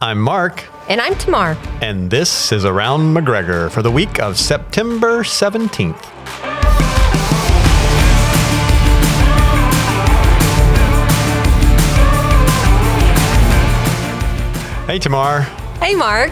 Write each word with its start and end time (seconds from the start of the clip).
I'm 0.00 0.18
Mark, 0.20 0.64
And 0.88 1.00
I'm 1.00 1.14
Tamar. 1.14 1.56
and 1.80 2.10
this 2.10 2.52
is 2.52 2.64
Around 2.64 3.14
McGregor 3.14 3.70
for 3.70 3.80
the 3.82 3.90
week 3.90 4.20
of 4.20 4.38
September 4.38 5.22
17th. 5.22 6.10
Hey, 14.86 14.98
Tamar. 14.98 15.40
Hey, 15.80 15.94
Mark. 15.94 16.30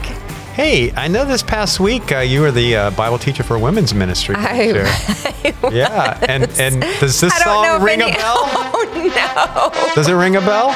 Hey, 0.55 0.93
I 0.93 1.09
know 1.09 1.25
this 1.25 1.43
past 1.43 1.81
week 1.81 2.13
uh, 2.13 2.19
you 2.19 2.43
were 2.43 2.51
the 2.53 2.77
uh, 2.77 2.91
Bible 2.91 3.17
teacher 3.19 3.43
for 3.43 3.59
women's 3.59 3.95
ministry. 3.95 4.35
I- 4.37 4.67
teacher. 4.67 5.55
yeah, 5.73 6.19
and 6.29 6.43
and 6.61 6.83
does 7.01 7.19
this 7.19 7.33
I 7.33 7.43
song 7.43 7.83
ring 7.83 8.03
any- 8.03 8.13
a 8.13 8.15
bell? 8.15 8.37
Oh, 8.75 9.73
no. 9.87 9.95
Does 9.95 10.09
it 10.09 10.13
ring 10.15 10.37
a 10.37 10.41
bell? 10.43 10.69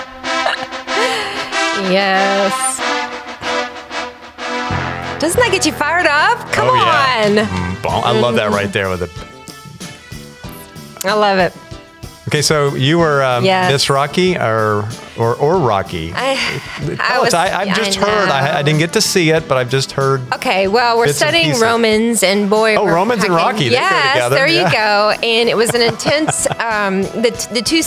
Yes. 1.93 2.76
Doesn't 5.19 5.41
that 5.41 5.51
get 5.51 5.65
you 5.65 5.73
fired 5.73 6.07
up? 6.07 6.39
Come 6.53 6.69
oh 6.69 6.75
yeah. 6.75 7.25
on. 7.27 7.47
Mm, 7.47 7.83
bon- 7.83 8.05
I 8.05 8.13
love 8.21 8.35
that 8.37 8.51
right 8.51 8.71
there 8.73 8.89
with 8.91 9.03
it. 9.03 9.11
I 11.05 11.15
love 11.15 11.39
it. 11.39 11.53
Okay, 12.29 12.43
so 12.43 12.75
you 12.75 12.99
were 12.99 13.23
um. 13.23 13.45
Miss 13.45 13.89
Rocky 13.89 14.37
or 14.37 14.85
or 15.17 15.37
or 15.37 15.59
Rocky. 15.59 16.13
I, 16.13 16.61
I 16.99 17.21
was, 17.21 17.33
I, 17.33 17.61
I've 17.61 17.69
I 17.69 17.75
just 17.75 17.97
heard. 17.97 18.29
I, 18.29 18.59
I 18.59 18.63
didn't 18.65 18.81
get 18.81 18.93
to 18.95 19.01
see 19.01 19.31
it, 19.31 19.47
but 19.47 19.57
I've 19.57 19.71
just 19.71 19.93
heard. 19.93 20.21
Okay, 20.35 20.67
well, 20.67 20.99
we're 20.99 21.13
studying. 21.13 21.59
Romans, 21.61 22.25
and 22.25 22.51
boy, 22.51 22.75
Oh, 22.77 22.87
Romans 22.87 23.23
and 23.23 23.33
Rocky, 23.33 23.67
Yes, 23.67 24.29
there 24.31 24.49
yeah. 24.49 24.67
you 24.67 24.73
go. 24.73 25.11
And 25.25 25.49
it 25.49 25.57
was 25.57 25.73
an 25.75 25.83
intense. 25.83 26.47
um, 26.59 27.03
the 27.03 27.49
the 27.53 27.63
two 27.63 27.83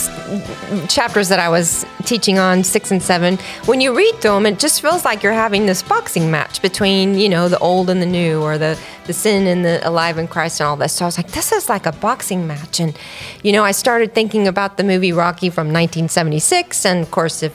chapters 0.86 1.28
that 1.28 1.38
I 1.38 1.50
was 1.50 1.84
teaching 2.06 2.38
on, 2.38 2.64
six 2.64 2.90
and 2.90 3.02
seven. 3.02 3.36
When 3.66 3.82
you 3.82 3.94
read 3.94 4.14
through 4.22 4.32
them, 4.32 4.46
it 4.46 4.58
just 4.58 4.80
feels 4.80 5.04
like 5.04 5.22
you're 5.22 5.32
having 5.34 5.66
this 5.66 5.82
boxing 5.82 6.30
match 6.30 6.62
between 6.62 7.18
you 7.18 7.28
know 7.28 7.48
the 7.48 7.58
old 7.58 7.90
and 7.90 8.00
the 8.00 8.06
new, 8.06 8.40
or 8.40 8.56
the 8.56 8.78
the 9.04 9.12
sin 9.12 9.46
and 9.46 9.64
the 9.64 9.86
alive 9.88 10.18
in 10.18 10.28
Christ, 10.28 10.60
and 10.60 10.68
all 10.68 10.76
this. 10.76 10.92
So 10.92 11.04
I 11.04 11.08
was 11.08 11.16
like, 11.16 11.32
this 11.32 11.52
is 11.52 11.68
like 11.68 11.86
a 11.86 11.92
boxing 11.92 12.46
match, 12.46 12.80
and 12.80 12.96
you 13.42 13.52
know, 13.52 13.64
I 13.64 13.72
started 13.72 14.14
thinking 14.14 14.46
about 14.46 14.76
the 14.76 14.84
movie 14.84 15.12
Rocky 15.12 15.50
from 15.50 15.68
1976, 15.68 16.84
and 16.84 17.02
of 17.02 17.10
course, 17.10 17.42
if 17.42 17.54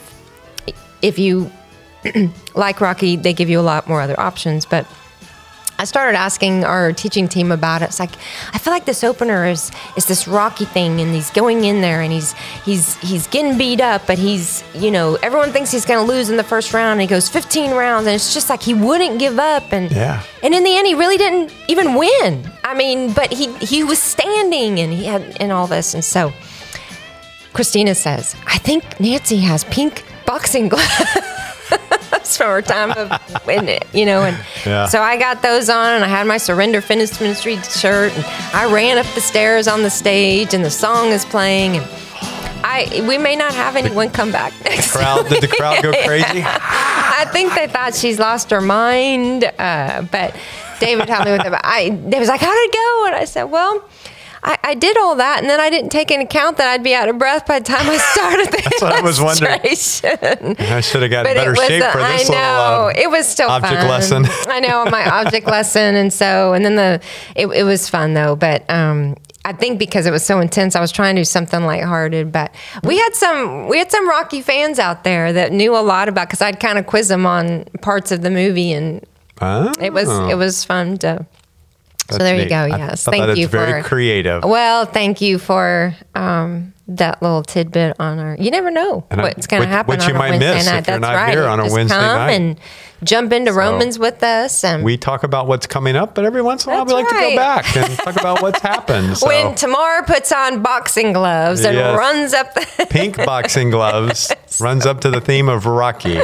if 1.01 1.19
you 1.19 1.51
like 2.55 2.81
Rocky, 2.81 3.15
they 3.15 3.33
give 3.33 3.49
you 3.49 3.59
a 3.59 3.63
lot 3.63 3.87
more 3.87 4.01
other 4.01 4.19
options. 4.19 4.65
But 4.65 4.85
I 5.77 5.83
started 5.83 6.17
asking 6.17 6.63
our 6.63 6.93
teaching 6.93 7.27
team 7.27 7.51
about 7.51 7.81
it. 7.81 7.85
It's 7.85 7.99
like 7.99 8.11
I 8.53 8.57
feel 8.59 8.71
like 8.71 8.85
this 8.85 9.03
opener 9.03 9.45
is 9.45 9.71
is 9.97 10.05
this 10.05 10.27
Rocky 10.27 10.65
thing, 10.65 11.01
and 11.01 11.13
he's 11.13 11.29
going 11.31 11.65
in 11.65 11.81
there, 11.81 12.01
and 12.01 12.11
he's 12.13 12.31
he's 12.63 12.95
he's 12.97 13.27
getting 13.27 13.57
beat 13.57 13.81
up, 13.81 14.07
but 14.07 14.17
he's 14.17 14.63
you 14.73 14.89
know 14.89 15.15
everyone 15.21 15.51
thinks 15.51 15.71
he's 15.71 15.85
going 15.85 16.05
to 16.05 16.11
lose 16.11 16.29
in 16.29 16.37
the 16.37 16.43
first 16.43 16.73
round, 16.73 16.93
and 16.93 17.01
he 17.01 17.07
goes 17.07 17.27
15 17.27 17.71
rounds, 17.71 18.07
and 18.07 18.15
it's 18.15 18.33
just 18.33 18.49
like 18.49 18.61
he 18.63 18.73
wouldn't 18.73 19.19
give 19.19 19.37
up, 19.37 19.73
and 19.73 19.91
Yeah. 19.91 20.23
and 20.43 20.53
in 20.53 20.63
the 20.63 20.77
end, 20.77 20.87
he 20.87 20.95
really 20.95 21.17
didn't 21.17 21.53
even 21.67 21.95
win. 21.95 22.49
I 22.63 22.73
mean, 22.73 23.11
but 23.11 23.33
he 23.33 23.53
he 23.57 23.83
was 23.83 23.99
standing, 24.01 24.79
and 24.79 24.93
he 24.93 25.03
had 25.05 25.37
and 25.41 25.51
all 25.51 25.67
this, 25.67 25.93
and 25.93 26.03
so. 26.05 26.31
Christina 27.53 27.95
says, 27.95 28.35
I 28.45 28.57
think 28.57 28.99
Nancy 28.99 29.37
has 29.37 29.63
pink 29.65 30.03
boxing 30.25 30.67
gloves 30.73 30.85
from 32.09 32.47
her 32.47 32.61
time 32.61 32.91
of, 32.91 33.11
you 33.93 34.05
know, 34.05 34.23
and 34.23 34.37
Yeah. 34.65 34.87
so 34.87 35.01
I 35.01 35.17
got 35.17 35.41
those 35.41 35.69
on 35.69 35.93
and 35.95 36.03
I 36.03 36.07
had 36.07 36.25
my 36.27 36.37
Surrender 36.37 36.81
Finished 36.81 37.19
Ministry 37.21 37.57
shirt 37.57 38.13
and 38.15 38.25
I 38.53 38.71
ran 38.71 38.97
up 38.97 39.05
the 39.15 39.21
stairs 39.21 39.67
on 39.67 39.83
the 39.83 39.89
stage 39.89 40.53
and 40.53 40.63
the 40.63 40.69
song 40.71 41.09
is 41.09 41.25
playing 41.25 41.77
and 41.77 41.87
I, 42.67 43.05
we 43.07 43.17
may 43.19 43.35
not 43.35 43.53
have 43.53 43.75
anyone 43.75 44.09
come 44.09 44.31
back 44.31 44.51
next 44.65 44.91
Crowd, 44.91 45.27
did 45.29 45.41
the 45.43 45.47
crowd 45.47 45.83
go 45.83 45.91
crazy? 46.03 46.41
I 46.45 47.25
think 47.31 47.53
they 47.53 47.67
thought 47.67 47.93
she's 47.93 48.17
lost 48.19 48.49
her 48.49 48.59
mind. 48.61 49.43
Uh, 49.59 50.01
but 50.11 50.35
David 50.79 51.07
helped 51.07 51.25
me 51.25 51.31
with 51.33 51.45
it. 51.45 51.53
I, 51.53 51.89
they 52.07 52.17
was 52.19 52.27
like, 52.27 52.41
"How 52.41 52.51
did 52.51 52.69
it 52.69 52.73
go?" 52.73 53.05
And 53.07 53.15
I 53.15 53.25
said, 53.25 53.43
"Well." 53.43 53.87
I, 54.47 54.57
I 54.63 54.73
did 54.75 54.95
all 54.97 55.15
that, 55.15 55.39
and 55.41 55.49
then 55.49 55.59
I 55.59 55.71
didn't 55.71 55.89
take 55.89 56.11
into 56.11 56.25
account 56.25 56.57
that 56.57 56.67
I'd 56.67 56.83
be 56.83 56.93
out 56.93 57.09
of 57.09 57.17
breath 57.17 57.47
by 57.47 57.57
the 57.57 57.65
time 57.65 57.89
I 57.89 57.97
started 57.97 58.47
the 58.51 58.61
That's 58.63 58.81
what 58.81 58.93
I 58.93 59.01
was 59.01 59.19
wondering. 59.19 59.59
I 59.63 60.81
should 60.81 61.01
have 61.01 61.09
gotten 61.11 61.23
But 61.23 61.35
better 61.35 61.55
shape 61.55 61.83
for 61.91 61.99
I 61.99 62.17
this 62.17 62.29
know 62.29 62.35
little 62.35 62.85
uh, 62.85 62.93
it 62.95 63.09
was 63.09 63.27
still 63.27 63.49
object 63.49 63.81
fun. 63.81 63.89
lesson. 63.89 64.25
I 64.47 64.59
know 64.59 64.85
my 64.85 65.03
object 65.09 65.47
lesson, 65.47 65.95
and 65.95 66.13
so 66.13 66.53
and 66.53 66.63
then 66.63 66.75
the 66.75 67.01
it, 67.35 67.47
it 67.47 67.63
was 67.63 67.89
fun 67.89 68.13
though. 68.13 68.35
But 68.35 68.69
um, 68.69 69.15
I 69.45 69.53
think 69.53 69.79
because 69.79 70.05
it 70.05 70.11
was 70.11 70.23
so 70.23 70.39
intense, 70.39 70.75
I 70.75 70.79
was 70.79 70.91
trying 70.91 71.15
to 71.15 71.21
do 71.21 71.25
something 71.25 71.63
lighthearted. 71.65 72.31
But 72.31 72.53
we 72.83 72.99
had 72.99 73.15
some 73.15 73.67
we 73.67 73.79
had 73.79 73.91
some 73.91 74.07
Rocky 74.07 74.41
fans 74.41 74.77
out 74.77 75.03
there 75.03 75.33
that 75.33 75.53
knew 75.53 75.75
a 75.75 75.81
lot 75.81 76.07
about 76.07 76.27
because 76.27 76.43
I'd 76.43 76.59
kind 76.59 76.77
of 76.77 76.85
quiz 76.85 77.07
them 77.07 77.25
on 77.25 77.65
parts 77.81 78.11
of 78.11 78.21
the 78.21 78.29
movie, 78.29 78.71
and 78.73 79.03
Oh, 79.41 79.73
it 79.81 79.91
was 79.91 80.07
it 80.29 80.37
was 80.37 80.63
fun 80.63 80.97
to. 80.99 81.25
So 82.09 82.17
that's 82.17 82.23
there 82.23 82.35
you 82.41 82.47
go. 82.49 82.65
Yes, 82.65 83.03
thought 83.03 83.15
thank 83.15 83.37
you 83.37 83.47
very 83.47 83.81
for 83.81 83.87
creative. 83.87 84.43
Well, 84.43 84.85
thank 84.85 85.21
you 85.21 85.39
for 85.39 85.95
um, 86.13 86.73
that 86.87 87.21
little 87.21 87.41
tidbit 87.41 87.95
on 87.99 88.19
our. 88.19 88.35
You 88.39 88.51
never 88.51 88.69
know 88.69 89.05
And 89.09 89.21
what's 89.21 89.47
going 89.47 89.63
to 89.63 89.67
happen 89.67 89.99
on 89.99 90.07
you 90.07 90.13
a 90.13 90.17
might 90.17 90.29
Wednesday 90.31 90.53
miss 90.55 90.65
night. 90.67 90.77
if 90.79 90.87
you're 90.87 90.99
That's 90.99 91.01
not 91.13 91.15
right. 91.15 91.31
here 91.31 91.45
on 91.45 91.59
a 91.59 91.63
Just 91.63 91.75
Wednesday 91.75 91.95
come 91.97 92.15
night. 92.17 92.31
and 92.31 92.59
jump 93.03 93.33
into 93.33 93.53
Romans 93.53 93.97
with 93.97 94.21
us. 94.21 94.63
And 94.63 94.83
we 94.83 94.97
talk 94.97 95.23
about 95.23 95.47
what's 95.47 95.65
coming 95.65 95.95
up, 95.95 96.13
but 96.13 96.25
every 96.25 96.43
once 96.43 96.65
in 96.65 96.71
a 96.71 96.75
while 96.75 96.85
we 96.85 96.93
That's 96.93 97.11
like 97.11 97.21
to 97.21 97.29
go 97.31 97.35
back 97.35 97.75
and 97.77 97.97
talk 97.97 98.15
about 98.19 98.41
what's 98.43 98.61
happened. 98.61 99.17
So. 99.17 99.27
when 99.27 99.55
Tamar 99.55 100.03
puts 100.05 100.31
on 100.31 100.61
boxing 100.61 101.11
gloves 101.13 101.65
and 101.65 101.75
Yes. 101.75 101.97
runs 101.97 102.33
up 102.35 102.53
the. 102.53 102.85
pink 102.89 103.17
boxing 103.17 103.71
gloves 103.71 104.31
runs 104.59 104.85
up 104.85 105.01
to 105.01 105.09
the 105.09 105.21
theme 105.21 105.49
of 105.49 105.65
Rocky. 105.65 106.19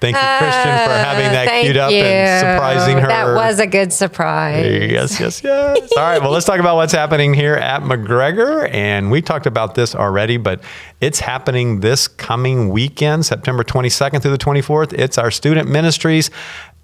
Thank 0.00 0.16
you, 0.16 0.22
Christian, 0.22 0.62
for 0.62 0.92
uh, 0.92 1.04
having 1.04 1.30
that 1.32 1.62
queued 1.62 1.76
up 1.76 1.90
you. 1.90 1.98
and 1.98 2.40
surprising 2.40 2.96
her. 2.98 3.08
That 3.08 3.34
was 3.34 3.60
a 3.60 3.66
good 3.66 3.92
surprise. 3.92 4.64
Yes, 4.64 5.20
yes, 5.20 5.44
yes. 5.44 5.90
All 5.94 6.02
right, 6.02 6.20
well, 6.22 6.30
let's 6.30 6.46
talk 6.46 6.58
about 6.58 6.76
what's 6.76 6.94
happening 6.94 7.34
here 7.34 7.54
at 7.54 7.82
McGregor. 7.82 8.72
And 8.72 9.10
we 9.10 9.20
talked 9.20 9.46
about 9.46 9.74
this 9.74 9.94
already, 9.94 10.38
but 10.38 10.62
it's 11.02 11.20
happening 11.20 11.80
this 11.80 12.08
coming 12.08 12.70
weekend, 12.70 13.26
September 13.26 13.62
22nd 13.62 14.22
through 14.22 14.30
the 14.30 14.38
24th. 14.38 14.94
It's 14.94 15.18
our 15.18 15.30
student 15.30 15.68
ministries 15.68 16.30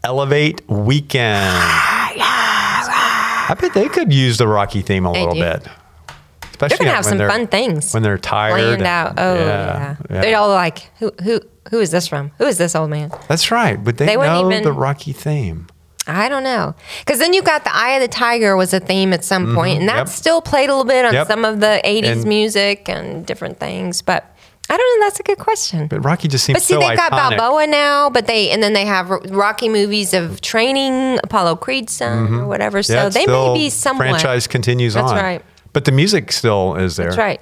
Elevate 0.05 0.69
Weekend. 0.69 1.57
I 3.49 3.57
bet 3.59 3.73
they 3.75 3.89
could 3.89 4.13
use 4.13 4.37
the 4.39 4.47
Rocky 4.47 4.83
theme 4.83 5.07
a 5.07 5.13
little 5.13 5.35
do. 5.35 5.41
Bit. 6.59 6.69
They're 6.71 6.79
gonna 6.79 6.91
have 6.91 7.05
some 7.05 7.19
fun 7.19 7.47
things. 7.47 7.93
when 7.95 8.03
they're 8.03 8.19
tired. 8.19 8.53
planned 8.55 8.83
out. 8.83 9.15
Oh 9.19 9.35
yeah, 9.35 9.97
they're 10.09 10.37
all 10.39 10.49
like, 10.49 10.91
who 10.99 11.13
who 11.23 11.41
who 11.71 11.81
is 11.81 11.91
this 11.91 12.07
from? 12.09 12.31
Who 12.39 12.45
is 12.47 12.59
this 12.59 12.75
old 12.75 12.91
man? 12.91 13.11
That's 13.29 13.51
right. 13.51 13.83
But 13.83 13.99
they, 13.99 14.07
They 14.07 14.17
wouldn't 14.17 14.35
know 14.49 14.51
even- 14.51 14.63
the 14.65 14.73
Rocky 14.73 15.13
theme. 15.13 15.67
I 16.09 16.29
don't 16.29 16.45
know. 16.45 16.77
Because 17.01 17.19
then 17.19 17.33
you 17.33 17.43
got 17.43 17.65
the 17.65 17.75
Eye 17.75 17.95
of 17.95 18.01
the 18.01 18.07
Tiger 18.07 18.57
was 18.57 18.73
a 18.73 18.79
theme 18.79 19.13
at 19.13 19.25
some 19.25 19.57
point, 19.57 19.81
and 19.81 19.89
that 19.89 19.95
Mm-hmm. 19.95 19.99
Yep. 20.07 20.09
still 20.09 20.41
played 20.41 20.69
a 20.71 20.73
little 20.73 20.85
bit 20.85 21.05
on 21.05 21.13
Yep. 21.13 21.27
some 21.27 21.45
of 21.45 21.59
the 21.59 21.81
80s 21.83 22.13
And- 22.13 22.25
music 22.27 22.89
and 22.89 23.27
different 23.27 23.59
things. 23.59 24.03
But 24.03 24.25
I 24.71 24.77
don't 24.77 25.01
know. 25.01 25.07
That's 25.07 25.19
a 25.19 25.25
good 25.25 25.39
question. 25.39 25.89
But 25.89 26.05
Rocky 26.05 26.29
just 26.29 26.45
seems 26.45 26.57
But 26.59 26.63
see, 26.63 26.75
so 26.75 26.79
they've 26.81 26.97
got. 26.97 27.11
Balboa 27.11 27.67
now, 27.67 28.09
but 28.11 28.29
they 28.29 28.51
and 28.51 28.63
then 28.63 28.73
they 28.73 28.85
have 28.85 29.11
Rocky 29.11 29.69
movies 29.69 30.15
of 30.15 30.41
training 30.41 31.19
Apollo 31.25 31.57
Creed's 31.57 31.93
son 31.95 32.35
or 32.35 32.47
whatever. 32.47 32.85
So 32.85 32.95
Mm-hmm. 32.95 33.03
Yeah, 33.05 33.09
they 33.09 33.27
may 33.27 33.55
be 33.55 33.71
somewhat. 33.71 34.09
franchise 34.11 34.47
continues 34.47 34.95
That's 34.95 35.11
on. 35.11 35.17
right. 35.19 35.43
But 35.77 35.85
the 35.85 35.93
music 35.93 36.33
still 36.33 36.75
is 36.75 36.97
there. 36.97 37.09
That's 37.09 37.19
right. 37.19 37.41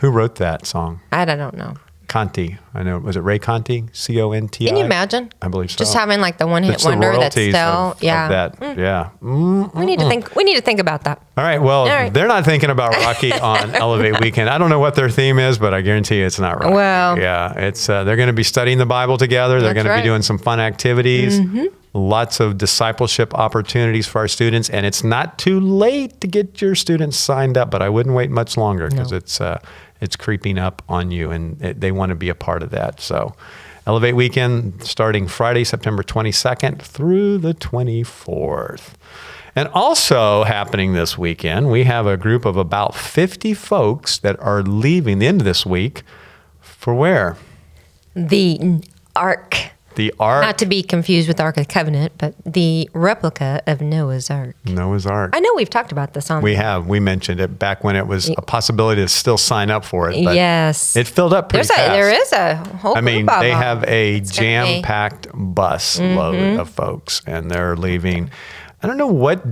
Who 0.00 0.10
wrote 0.10 0.34
that 0.36 0.66
song? 0.66 1.00
I 1.12 1.24
don't 1.24 1.56
know. 1.56 1.74
Conti. 2.08 2.58
I 2.74 2.82
know. 2.82 2.98
Was 2.98 3.16
it 3.16 3.20
Ray 3.20 3.38
Conti? 3.38 3.84
C 3.92 4.20
O 4.20 4.32
N 4.32 4.48
T 4.48 4.66
I. 4.66 4.70
Can 4.70 4.76
you 4.76 4.84
imagine? 4.84 5.30
I 5.40 5.46
believe 5.46 5.70
so. 5.70 5.78
Just 5.78 5.94
having 5.94 6.20
like 6.20 6.38
the 6.38 6.48
one 6.48 6.64
hit 6.64 6.82
wonder 6.84 7.12
that's 7.12 7.36
still 7.36 7.54
of, 7.54 7.96
of 7.98 8.02
yeah. 8.02 8.28
that. 8.28 8.76
Yeah. 8.76 9.10
Mm. 9.22 9.72
We 9.72 9.86
need 9.86 10.00
to 10.00 10.08
think. 10.08 10.34
We 10.34 10.42
need 10.42 10.56
to 10.56 10.62
think 10.62 10.80
about 10.80 11.04
that. 11.04 11.22
All 11.36 11.44
right. 11.44 11.62
Well, 11.62 11.82
All 11.82 11.86
right. 11.86 12.12
they're 12.12 12.26
not 12.26 12.44
thinking 12.44 12.70
about 12.70 12.92
Rocky 12.96 13.32
on 13.52 13.72
Elevate 13.72 14.18
Weekend. 14.18 14.50
I 14.50 14.58
don't 14.58 14.68
know 14.68 14.80
what 14.80 14.96
their 14.96 15.08
theme 15.08 15.38
is, 15.38 15.56
but 15.56 15.72
I 15.72 15.80
guarantee 15.80 16.18
you 16.18 16.26
it's 16.26 16.40
not 16.40 16.58
Rocky. 16.58 16.74
Well- 16.74 17.20
yeah, 17.20 17.52
it's 17.54 17.88
uh, 17.88 18.02
they're 18.02 18.16
going 18.16 18.26
to 18.26 18.32
be 18.32 18.42
studying 18.42 18.78
the 18.78 18.84
Bible 18.86 19.16
together. 19.16 19.60
They're 19.60 19.74
going 19.74 19.86
to 19.86 19.94
be 19.94 20.02
doing 20.02 20.22
some 20.22 20.38
fun 20.38 20.58
activities. 20.58 21.38
Lots 21.94 22.40
of 22.40 22.58
discipleship 22.58 23.32
opportunities 23.34 24.06
for 24.06 24.18
our 24.18 24.28
students, 24.28 24.68
and 24.68 24.84
it's 24.84 25.04
not 25.04 25.38
too 25.38 25.60
late 25.60 26.20
to 26.20 26.26
get 26.26 26.60
your 26.60 26.74
students 26.74 27.16
signed 27.16 27.56
up. 27.56 27.70
But 27.70 27.82
I 27.82 27.88
wouldn't 27.88 28.14
wait 28.14 28.30
much 28.30 28.56
longer 28.56 28.88
because 28.88 29.12
it's 29.12 29.40
uh, 29.40 29.60
it's 30.00 30.16
creeping 30.16 30.58
up 30.58 30.82
on 30.88 31.10
you, 31.10 31.30
and 31.30 31.62
it, 31.62 31.80
they 31.80 31.92
want 31.92 32.10
to 32.10 32.16
be 32.16 32.28
a 32.28 32.34
part 32.34 32.62
of 32.62 32.70
that. 32.70 33.00
So. 33.00 33.34
Elevate 33.86 34.16
Weekend 34.16 34.82
starting 34.82 35.28
Friday, 35.28 35.62
September 35.62 36.02
22nd 36.02 36.80
through 36.80 37.36
the 37.36 37.52
24th. 37.52 38.94
And 39.54 39.68
also 39.68 40.44
happening 40.44 40.94
this 40.94 41.16
weekend, 41.16 41.70
we 41.70 41.84
have 41.84 42.06
a 42.06 42.16
group 42.16 42.44
of 42.44 42.56
about 42.56 42.94
50 42.94 43.54
folks 43.54 44.18
that 44.18 44.40
are 44.40 44.62
leaving 44.62 45.18
the 45.18 45.26
end 45.26 45.42
of 45.42 45.44
this 45.44 45.64
week 45.64 46.02
for 46.60 46.94
where? 46.94 47.36
The 48.14 48.82
Ark. 49.14 49.73
The 49.96 50.12
Ark. 50.18 50.42
Not 50.42 50.58
to 50.58 50.66
be 50.66 50.82
confused 50.82 51.28
with 51.28 51.36
the 51.38 51.42
Ark 51.42 51.56
of 51.56 51.66
the 51.66 51.72
Covenant, 51.72 52.12
but 52.18 52.34
the 52.44 52.88
replica 52.92 53.62
of 53.66 53.80
Noah's 53.80 54.30
Ark. 54.30 54.56
Noah's 54.66 55.06
Ark. 55.06 55.30
I 55.34 55.40
know 55.40 55.52
we've 55.56 55.70
talked 55.70 55.92
about 55.92 56.14
this 56.14 56.30
on. 56.30 56.42
We 56.42 56.54
have. 56.56 56.86
We 56.86 57.00
mentioned 57.00 57.40
it 57.40 57.58
back 57.58 57.84
when 57.84 57.96
it 57.96 58.06
was 58.06 58.28
a 58.30 58.42
possibility 58.42 59.02
to 59.02 59.08
still 59.08 59.38
sign 59.38 59.70
up 59.70 59.84
for 59.84 60.10
it. 60.10 60.24
But 60.24 60.34
yes, 60.34 60.96
it 60.96 61.06
filled 61.06 61.32
up 61.32 61.48
pretty 61.48 61.66
There's 61.66 61.76
fast. 61.76 61.88
a, 61.90 61.92
there 61.92 62.10
is 62.10 62.32
a 62.32 62.56
whole. 62.78 62.96
I 62.96 63.00
mean, 63.00 63.26
they 63.26 63.50
have 63.50 63.84
a 63.84 64.16
It's 64.16 64.30
gonna 64.32 64.40
be- 64.40 64.54
Mm-hmm. 64.54 64.72
jam-packed 64.74 65.26
bus 65.34 65.98
load 66.00 66.58
of 66.58 66.68
folks, 66.70 67.22
and 67.26 67.50
they're 67.50 67.76
leaving. 67.76 68.30
I 68.82 68.86
don't 68.86 68.96
know 68.96 69.06
what 69.06 69.42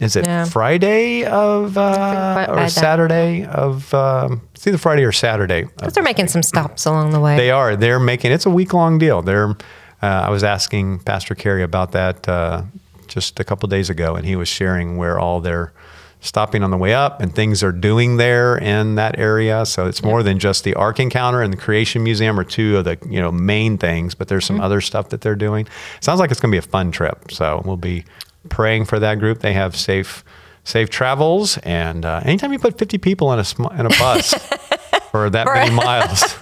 is 0.00 0.16
it 0.16 0.24
Yeah. 0.24 0.44
Friday 0.44 1.24
of 1.24 1.78
uh, 1.78 2.46
or 2.48 2.68
Saturday 2.68 3.44
of 3.44 3.92
um, 3.94 4.42
it's 4.54 4.66
either 4.66 4.78
Friday 4.78 5.04
or 5.04 5.12
Saturday. 5.12 5.62
Because 5.64 5.92
they're 5.94 6.02
making 6.02 6.28
some 6.28 6.42
stops 6.42 6.86
along 6.86 7.12
the 7.12 7.20
way. 7.20 7.36
They 7.36 7.50
are. 7.50 7.76
They're 7.76 8.00
making 8.00 8.32
it's 8.32 8.46
a 8.46 8.50
week 8.50 8.74
long 8.74 8.98
deal. 8.98 9.22
They're. 9.22 9.54
Uh, 10.02 10.06
I 10.06 10.30
was 10.30 10.44
asking 10.44 11.00
Pastor 11.00 11.34
Kerry 11.34 11.62
about 11.62 11.92
that 11.92 12.28
uh, 12.28 12.62
just 13.06 13.40
a 13.40 13.44
couple 13.44 13.68
days 13.68 13.90
ago, 13.90 14.14
and 14.14 14.26
he 14.26 14.36
was 14.36 14.48
sharing 14.48 14.96
where 14.96 15.18
all 15.18 15.40
their 15.40 15.72
stopping 16.20 16.62
on 16.62 16.70
the 16.70 16.76
way 16.76 16.94
up 16.94 17.20
and 17.20 17.34
things 17.34 17.62
are 17.62 17.72
doing 17.72 18.16
there 18.16 18.56
in 18.58 18.96
that 18.96 19.18
area. 19.18 19.64
So 19.66 19.86
it's 19.86 20.02
more 20.02 20.22
than 20.22 20.38
just 20.38 20.64
the 20.64 20.74
Ark 20.74 20.98
Encounter 20.98 21.42
and 21.42 21.52
the 21.52 21.56
Creation 21.56 22.02
Museum 22.02 22.38
are 22.40 22.44
two 22.44 22.78
of 22.78 22.84
the 22.84 22.98
you 23.08 23.20
know 23.20 23.30
main 23.30 23.78
things, 23.78 24.14
but 24.14 24.28
there's 24.28 24.44
some 24.44 24.60
other 24.60 24.80
stuff 24.80 25.10
that 25.10 25.20
they're 25.20 25.36
doing. 25.36 25.66
Sounds 26.00 26.20
like 26.20 26.30
it's 26.30 26.40
going 26.40 26.50
to 26.50 26.54
be 26.54 26.58
a 26.58 26.62
fun 26.68 26.90
trip. 26.90 27.30
So 27.30 27.62
we'll 27.64 27.76
be 27.76 28.04
praying 28.48 28.86
for 28.86 28.98
that 28.98 29.18
group. 29.18 29.40
They 29.40 29.52
have 29.52 29.76
safe 29.76 30.24
safe 30.64 30.90
travels, 30.90 31.58
and 31.58 32.04
uh, 32.04 32.20
anytime 32.24 32.52
you 32.52 32.58
put 32.58 32.76
50 32.76 32.98
people 32.98 33.32
in 33.32 33.38
a 33.38 33.44
sm- 33.44 33.72
in 33.78 33.86
a 33.86 33.90
bus 33.90 34.34
for 35.10 35.30
that 35.30 35.46
many 35.46 35.70
miles. 35.74 36.36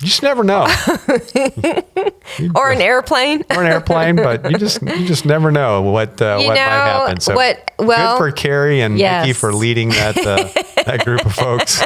You 0.00 0.08
just 0.08 0.22
never 0.22 0.44
know. 0.44 0.62
or 2.54 2.70
an 2.70 2.80
airplane. 2.82 3.44
or 3.50 3.62
an 3.64 3.72
airplane, 3.72 4.16
but 4.16 4.50
you 4.50 4.58
just 4.58 4.82
you 4.82 5.06
just 5.06 5.24
never 5.24 5.50
know 5.50 5.80
what 5.82 6.20
uh, 6.20 6.36
You 6.38 6.48
what 6.48 6.54
might 6.54 6.58
happen. 6.58 7.20
So 7.20 7.34
what- 7.34 7.70
well, 7.78 8.18
good 8.18 8.24
for 8.24 8.30
Kerry 8.32 8.80
and 8.82 8.98
yes. 8.98 9.24
Nikki 9.26 9.32
for 9.38 9.52
leading 9.54 9.88
that 9.90 10.18
uh, 10.18 10.48
that 10.84 11.04
group 11.04 11.24
of 11.24 11.32
folks. 11.34 11.82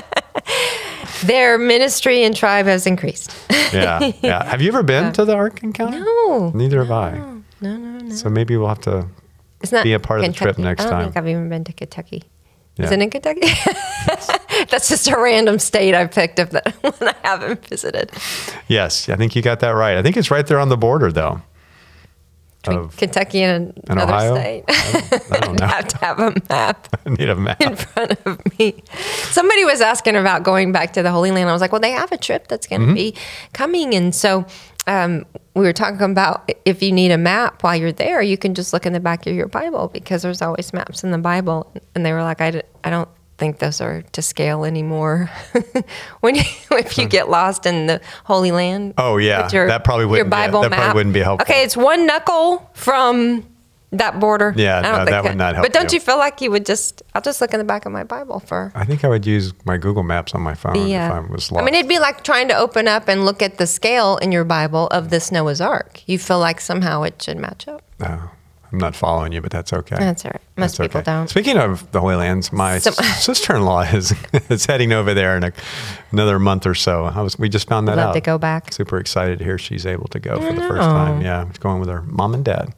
Their 1.25 1.59
ministry 1.59 2.25
and 2.25 2.35
tribe 2.35 2.67
has 2.67 2.87
increased. 2.87 3.33
Yeah, 3.73 4.13
yeah. 4.23 4.45
Have 4.45 4.61
you 4.63 4.69
ever 4.69 4.83
been 4.83 5.13
to 5.13 5.25
the 5.25 5.35
Ark 5.35 5.63
Encounter? 5.63 6.01
No, 6.01 6.51
Neither 6.55 6.79
have 6.85 6.91
I. 6.91 7.13
no, 7.61 7.77
no, 7.77 7.77
no. 7.77 8.15
So 8.15 8.29
maybe 8.29 8.57
we'll 8.57 8.69
have 8.69 8.81
to. 8.83 9.07
It's 9.61 9.71
not 9.73 9.85
be 9.85 9.93
a 9.93 10.01
part 10.01 10.21
of 10.21 10.27
the 10.27 10.33
trip 10.33 10.57
Kentucky. 10.57 10.63
next 10.63 10.83
I 10.83 10.85
don't 10.85 10.93
time. 10.93 11.05
think 11.07 11.17
I've 11.17 11.29
even 11.29 11.49
been 11.49 11.65
to 11.65 11.73
Kentucky. 11.73 12.25
Is 12.83 12.91
Yeah. 12.91 12.97
it 12.97 13.03
in 13.03 13.11
Kentucky? 13.11 13.41
That's 14.71 14.89
just 14.89 15.09
a 15.09 15.19
random 15.19 15.59
state 15.59 15.95
I 15.95 16.07
picked 16.07 16.39
up 16.41 16.51
that 16.51 16.75
one 16.83 16.95
I 17.09 17.15
haven't 17.23 17.67
visited. 17.67 18.11
Yes, 18.69 19.09
I 19.09 19.17
think 19.17 19.35
you 19.37 19.43
got 19.43 19.61
that 19.61 19.71
right. 19.71 19.97
I 19.97 20.03
think 20.03 20.17
it's 20.17 20.31
right 20.31 20.47
there 20.47 20.59
on 20.59 20.69
the 20.69 20.77
border, 20.77 21.11
though. 21.13 21.43
Kentucky 22.63 23.43
and 23.43 23.73
in 23.79 23.83
another 23.93 24.13
Ohio. 24.13 24.35
state. 24.39 24.65
I 24.69 24.93
don't, 24.93 25.33
I 25.33 25.41
don't 25.41 25.63
I 25.63 25.67
know. 25.67 25.73
have 25.73 25.89
to 25.89 25.97
have 25.99 26.19
a 26.21 26.35
map 26.51 26.89
I 27.07 27.09
need 27.11 27.31
a 27.31 27.35
map. 27.35 27.59
in 27.63 27.75
front 27.75 28.13
of 28.27 28.59
me. 28.59 28.83
Somebody 29.31 29.65
was 29.65 29.81
asking 29.81 30.15
about 30.17 30.43
going 30.43 30.71
back 30.71 30.93
to 30.93 31.03
the 31.03 31.11
Holy 31.11 31.31
Land. 31.31 31.49
I 31.49 31.53
was 31.55 31.63
like, 31.63 31.73
well, 31.73 31.81
they 31.81 31.93
have 31.93 32.13
a 32.13 32.19
trip 32.19 32.49
that's 32.49 32.67
going 32.67 32.81
to 32.83 32.87
Mm-hmm. 32.89 32.95
be 32.95 33.15
coming. 33.55 33.95
And 33.95 34.15
so 34.15 34.45
um, 34.87 35.27
we 35.55 35.63
were 35.63 35.73
talking 35.73 36.01
about 36.11 36.51
if 36.65 36.83
you 36.83 36.93
need 36.93 37.11
a 37.13 37.19
map 37.19 37.63
while 37.63 37.77
you're 37.77 37.93
there, 37.93 38.23
you 38.23 38.37
can 38.39 38.55
just 38.55 38.73
look 38.73 38.87
in 38.87 38.93
the 38.93 39.01
back 39.01 39.27
of 39.27 39.35
your 39.35 39.49
Bible 39.49 39.89
because 39.89 40.23
there's 40.23 40.43
always 40.43 40.73
maps 40.73 41.05
in 41.05 41.11
the 41.11 41.19
Bible. 41.19 41.73
And 41.95 42.05
they 42.05 42.13
were 42.13 42.23
like, 42.23 42.41
I, 42.41 42.51
d- 42.51 42.63
I 42.85 42.91
don't 42.91 43.09
think 43.39 43.59
those 43.59 43.81
are 43.81 44.03
to 44.03 44.23
scale 44.23 44.65
anymore. 44.65 45.31
when 46.21 46.35
you, 46.37 46.43
if 46.73 46.99
you 46.99 47.07
get 47.09 47.29
lost 47.29 47.67
in 47.67 47.87
the 47.87 48.01
Holy 48.25 48.53
Land. 48.53 48.95
Oh, 48.99 49.17
yeah. 49.19 49.49
your- 49.53 49.67
That 49.69 49.85
probably 49.85 50.05
your 50.05 50.11
wouldn't 50.11 50.29
be- 50.29 50.31
Bible 50.31 50.61
that 50.63 50.73
probably 50.73 50.95
wouldn't 50.95 51.15
be 51.15 51.21
helpful. 51.21 51.45
Okay, 51.53 51.63
it's 51.63 51.77
one 51.77 52.07
knuckle 52.07 52.71
from 52.75 53.47
that 53.93 54.21
border. 54.21 54.55
Yeah, 54.57 54.79
I 54.79 54.83
don't 54.83 54.93
no, 54.93 54.99
think 54.99 55.11
that 55.11 55.25
would 55.25 55.37
not 55.37 55.55
help 55.55 55.65
But 55.65 55.73
don't 55.73 55.91
you. 55.93 55.97
you 55.97 56.01
feel 56.01 56.17
like 56.19 56.41
you 56.41 56.51
would 56.51 56.65
just? 56.67 57.03
I'll 57.15 57.23
just 57.23 57.41
look 57.41 57.53
in 57.53 57.59
the 57.59 57.65
back 57.65 57.87
of 57.87 57.93
my 57.93 58.05
Bible 58.05 58.39
for. 58.41 58.71
I 58.75 58.85
think 58.85 59.05
I 59.05 59.09
would 59.09 59.27
use 59.27 59.53
my 59.65 59.77
Google 59.79 60.03
Maps 60.05 60.35
on 60.35 60.43
my 60.43 60.55
phone 60.55 60.87
Yeah, 60.89 61.09
if 61.09 61.13
I 61.13 61.33
was 61.33 61.51
lost. 61.51 61.63
I 61.63 61.65
mean, 61.65 61.75
it'd 61.75 61.89
be 61.89 61.99
like 61.99 62.23
trying 62.23 62.49
to 62.49 62.55
open 62.57 62.87
up 62.87 63.09
and 63.09 63.25
look 63.25 63.43
at 63.43 63.59
the 63.59 63.67
scale 63.67 64.17
in 64.19 64.31
your 64.33 64.45
Bible 64.45 64.87
of 64.89 65.11
this 65.11 65.33
Noah's 65.33 65.61
Ark. 65.61 66.03
You 66.07 66.19
feel 66.19 66.39
like 66.39 66.61
somehow 66.61 67.03
it 67.03 67.21
should 67.21 67.37
match 67.39 67.67
up. 67.67 67.83
No, 67.99 68.21
I'm 68.73 68.79
not 68.79 68.95
following 68.95 69.33
you, 69.33 69.41
but 69.41 69.51
that's 69.51 69.73
okay. 69.73 69.97
That's 69.99 70.25
all 70.25 70.31
right. 70.33 70.41
Most 70.57 70.77
That's 70.77 70.89
people 70.89 71.01
okay. 71.01 71.11
don't. 71.11 71.29
Speaking 71.29 71.57
of 71.57 71.91
the 71.91 72.01
Holy 72.01 72.15
Lands, 72.15 72.53
my 72.53 72.79
Some- 72.79 72.93
sister-in-law 72.95 73.81
is 73.93 74.15
is 74.49 74.67
heading 74.67 74.93
over 74.93 75.15
there 75.15 75.37
in 75.37 75.43
a, 75.43 75.53
another 76.13 76.39
month 76.39 76.65
or 76.67 76.75
so. 76.77 77.07
I 77.07 77.23
was 77.23 77.37
we 77.39 77.49
just 77.49 77.67
found 77.67 77.89
that 77.89 77.93
out. 77.93 77.97
Love 77.99 78.09
out. 78.11 78.13
to 78.15 78.21
go 78.21 78.39
back. 78.39 78.73
Super 78.73 78.99
excited 78.99 79.41
to 79.41 79.45
hear 79.45 79.59
she's 79.59 79.85
able 79.85 80.07
to 80.09 80.21
go 80.21 80.37
for 80.41 80.53
the 80.53 80.61
first 80.61 80.83
time. 80.83 81.23
Yeah, 81.23 81.49
she's 81.49 81.59
going 81.59 81.81
with 81.81 81.89
her 81.89 82.03
mom 82.03 82.35
and 82.35 82.45
dad. 82.45 82.73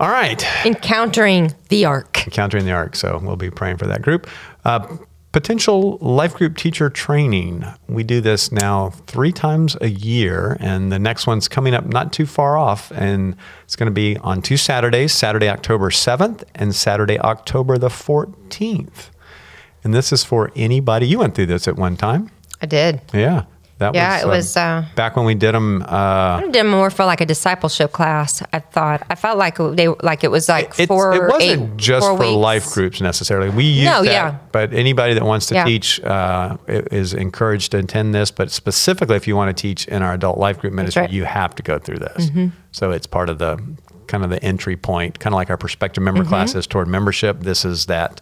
All 0.00 0.10
right, 0.10 0.44
Encountering 0.66 1.52
the 1.68 1.84
Ark. 1.84 2.26
encountering 2.26 2.64
the 2.64 2.72
ark. 2.72 2.96
So 2.96 3.20
we'll 3.22 3.36
be 3.36 3.50
praying 3.50 3.76
for 3.76 3.86
that 3.86 4.02
group. 4.02 4.26
Uh, 4.64 4.96
potential 5.30 5.98
life 6.00 6.34
group 6.34 6.56
teacher 6.56 6.90
training. 6.90 7.64
We 7.88 8.02
do 8.02 8.20
this 8.20 8.50
now 8.50 8.90
three 9.06 9.30
times 9.32 9.76
a 9.80 9.88
year, 9.88 10.56
and 10.60 10.90
the 10.90 10.98
next 10.98 11.26
one's 11.28 11.46
coming 11.48 11.74
up 11.74 11.86
not 11.86 12.12
too 12.12 12.26
far 12.26 12.56
off, 12.58 12.90
and 12.92 13.36
it's 13.62 13.76
going 13.76 13.86
to 13.86 13.92
be 13.94 14.16
on 14.18 14.42
two 14.42 14.56
Saturdays: 14.56 15.12
Saturday, 15.12 15.48
October 15.48 15.90
seventh, 15.92 16.42
and 16.56 16.74
Saturday, 16.74 17.18
October 17.20 17.78
the 17.78 17.90
fourteenth. 17.90 19.10
And 19.84 19.94
this 19.94 20.12
is 20.12 20.24
for 20.24 20.50
anybody. 20.56 21.06
You 21.06 21.20
went 21.20 21.34
through 21.34 21.46
this 21.46 21.68
at 21.68 21.76
one 21.76 21.96
time, 21.96 22.30
I 22.60 22.66
did. 22.66 23.00
yeah. 23.12 23.44
That 23.78 23.92
Yeah, 23.94 24.20
it 24.20 24.24
uh, 24.24 24.28
was, 24.28 24.56
uh, 24.56 24.84
back 24.94 25.16
when 25.16 25.26
we 25.26 25.34
did 25.34 25.52
them. 25.52 25.82
Uh, 25.82 26.42
I 26.44 26.48
did 26.48 26.62
more 26.64 26.90
for 26.90 27.04
like 27.04 27.20
a 27.20 27.26
discipleship 27.26 27.90
class. 27.90 28.40
I 28.52 28.60
thought 28.60 29.02
I 29.10 29.16
felt 29.16 29.36
like 29.36 29.56
they 29.58 29.88
like 29.88 30.22
it 30.22 30.30
was 30.30 30.48
like 30.48 30.66
It's- 30.78 30.86
four. 30.86 31.12
it 31.12 31.22
wasn't 31.22 31.42
eight- 31.42 31.76
just 31.76 32.06
for 32.06 32.14
weeks. 32.14 32.30
life 32.36 32.70
groups 32.72 33.00
necessarily. 33.00 33.50
We 33.50 33.64
use 33.64 33.84
No, 33.86 34.02
that, 34.04 34.12
yeah. 34.12 34.34
but 34.52 34.72
anybody 34.72 35.14
that 35.14 35.24
wants 35.24 35.46
to 35.46 35.54
Yeah. 35.54 35.64
teach 35.64 36.00
uh, 36.04 36.56
is 36.68 37.14
encouraged 37.14 37.72
to 37.72 37.78
attend 37.78 38.14
this. 38.14 38.30
But 38.30 38.52
specifically, 38.52 39.16
if 39.16 39.26
you 39.26 39.34
want 39.34 39.54
to 39.56 39.60
teach 39.60 39.88
in 39.88 40.02
our 40.02 40.12
adult 40.14 40.38
life 40.38 40.60
group 40.60 40.72
ministry, 40.72 41.02
right. 41.02 41.10
you 41.10 41.24
have 41.24 41.56
to 41.56 41.62
go 41.64 41.78
through 41.80 41.98
this. 41.98 42.30
Mm-hmm. 42.30 42.46
So 42.70 42.92
it's 42.92 43.08
part 43.08 43.28
of 43.28 43.38
the 43.38 43.58
kind 44.06 44.22
of 44.22 44.30
the 44.30 44.40
entry 44.44 44.76
point, 44.76 45.18
kind 45.18 45.34
of 45.34 45.36
like 45.36 45.50
our 45.50 45.56
prospective 45.56 46.02
member 46.04 46.20
Mm-hmm. 46.20 46.28
classes 46.28 46.66
toward 46.68 46.86
membership. 46.86 47.40
This 47.40 47.64
is 47.64 47.86
that 47.86 48.20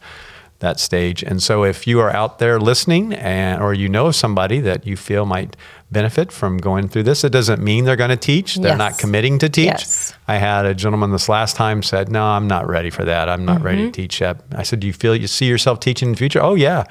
that 0.63 0.81
stage. 0.81 1.23
And 1.23 1.43
so 1.43 1.65
if 1.65 1.87
you 1.87 2.01
are 2.01 2.11
out 2.11 2.39
there 2.39 2.59
listening 2.59 3.13
and 3.15 3.61
or 3.63 3.75
you 3.75 3.89
know 3.89 4.07
of 4.07 4.17
somebody 4.17 4.59
that 4.61 4.87
you 4.87 4.97
feel 4.97 5.27
might 5.27 5.57
benefit 5.91 6.33
from 6.33 6.57
going 6.57 6.89
through 6.89 7.03
this, 7.03 7.23
it 7.25 7.31
doesn't 7.33 7.61
mean 7.63 7.85
they're 7.85 7.97
going 8.05 8.11
to 8.11 8.17
teach. 8.17 8.55
They're 8.57 8.71
Yes. 8.71 8.79
not 8.79 8.99
committing 8.99 9.39
to 9.41 9.49
teach. 9.49 9.67
Yes. 9.67 10.15
I 10.27 10.37
had 10.39 10.65
a 10.65 10.75
gentleman 10.75 11.11
this 11.13 11.29
last 11.29 11.55
time 11.57 11.83
said, 11.83 12.09
"No, 12.11 12.25
I'm 12.25 12.49
not 12.49 12.67
ready 12.67 12.91
for 12.91 13.05
that. 13.05 13.29
I'm 13.29 13.45
not 13.45 13.61
ready 13.63 13.79
to 13.79 13.85
Mm-hmm. 13.85 13.93
teach 14.03 14.21
yet." 14.23 14.37
I 14.57 14.63
said, 14.63 14.81
"Do 14.81 14.87
you 14.87 14.95
feel 14.95 15.15
you 15.15 15.27
see 15.29 15.47
yourself 15.47 15.79
teaching 15.81 16.09
in 16.09 16.13
the 16.15 16.19
future?" 16.19 16.41
"Oh 16.43 16.55
yeah." 16.57 16.85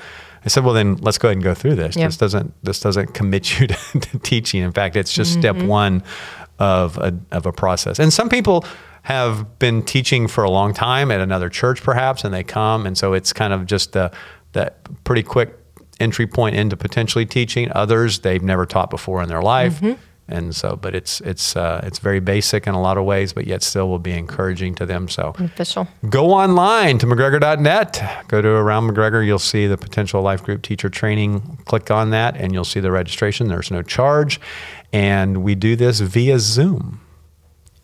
I 0.46 0.50
said, 0.50 0.64
"Well, 0.64 0.74
then 0.74 0.98
let's 1.02 1.18
go 1.18 1.28
ahead 1.30 1.38
and 1.38 1.44
go 1.44 1.54
through 1.56 1.76
this. 1.76 1.96
Yeah. 1.96 2.08
This 2.08 2.18
doesn't 2.18 2.54
this 2.64 2.80
doesn't 2.80 3.14
commit 3.14 3.60
you 3.60 3.68
to, 3.72 4.00
to 4.00 4.20
teaching. 4.20 4.62
In 4.64 4.72
fact, 4.72 4.96
it's 4.96 5.14
just 5.14 5.32
Mm-hmm. 5.32 5.42
step 5.42 5.56
one 5.68 6.04
of 6.60 6.98
a 6.98 7.12
of 7.32 7.46
a 7.48 7.52
process." 7.52 8.00
And 8.00 8.12
some 8.14 8.30
people 8.30 8.66
have 9.04 9.58
been 9.60 9.82
teaching 9.84 10.28
for 10.28 10.44
a 10.44 10.52
long 10.52 10.74
time 10.74 11.12
at 11.12 11.20
another 11.20 11.50
church, 11.50 11.82
perhaps, 11.82 12.24
and 12.24 12.34
they 12.34 12.44
come, 12.44 12.86
and 12.86 12.98
so 12.98 13.14
it's 13.14 13.34
kind 13.34 13.54
of 13.54 13.66
just 13.66 13.94
the 13.94 14.12
that 14.54 14.78
pretty 15.04 15.24
quick 15.24 15.58
entry 16.00 16.28
point 16.28 16.56
into 16.56 16.76
potentially 16.76 17.26
teaching. 17.26 17.72
Others 17.74 18.20
they've 18.20 18.44
never 18.44 18.66
taught 18.66 18.90
before 18.90 19.22
in 19.22 19.30
their 19.30 19.42
life. 19.42 19.80
Mm-hmm. 19.80 20.02
And 20.28 20.56
so, 20.56 20.78
but 20.78 20.96
it's 20.96 21.20
it's 21.22 21.58
uh, 21.58 21.82
it's 21.84 22.00
very 22.00 22.22
basic 22.22 22.66
in 22.66 22.74
a 22.74 22.82
lot 22.82 22.98
of 22.98 23.04
ways, 23.04 23.34
but 23.34 23.48
yet 23.48 23.64
still 23.64 23.90
will 23.90 24.00
be 24.00 24.14
encouraging 24.14 24.76
to 24.76 24.86
them. 24.86 25.10
So, 25.10 25.34
Official. 25.38 25.90
go 26.10 26.32
online 26.32 27.00
to 27.00 27.06
McGregor.net. 27.06 28.26
Go 28.30 28.42
to 28.42 28.48
Around 28.48 28.90
McGregor. 28.90 29.26
You'll 29.26 29.40
see 29.40 29.68
the 29.68 29.78
potential 29.78 30.22
life 30.22 30.42
group 30.42 30.62
teacher 30.62 30.90
training. 30.90 31.58
Click 31.66 31.92
on 31.92 32.12
that, 32.12 32.38
and 32.38 32.54
you'll 32.54 32.64
see 32.64 32.80
the 32.80 32.92
registration. 32.92 33.50
There's 33.50 33.72
no 33.72 33.82
charge, 33.82 34.40
and 34.94 35.44
we 35.44 35.54
do 35.54 35.76
this 35.76 36.00
via 36.00 36.40
Zoom. 36.40 37.02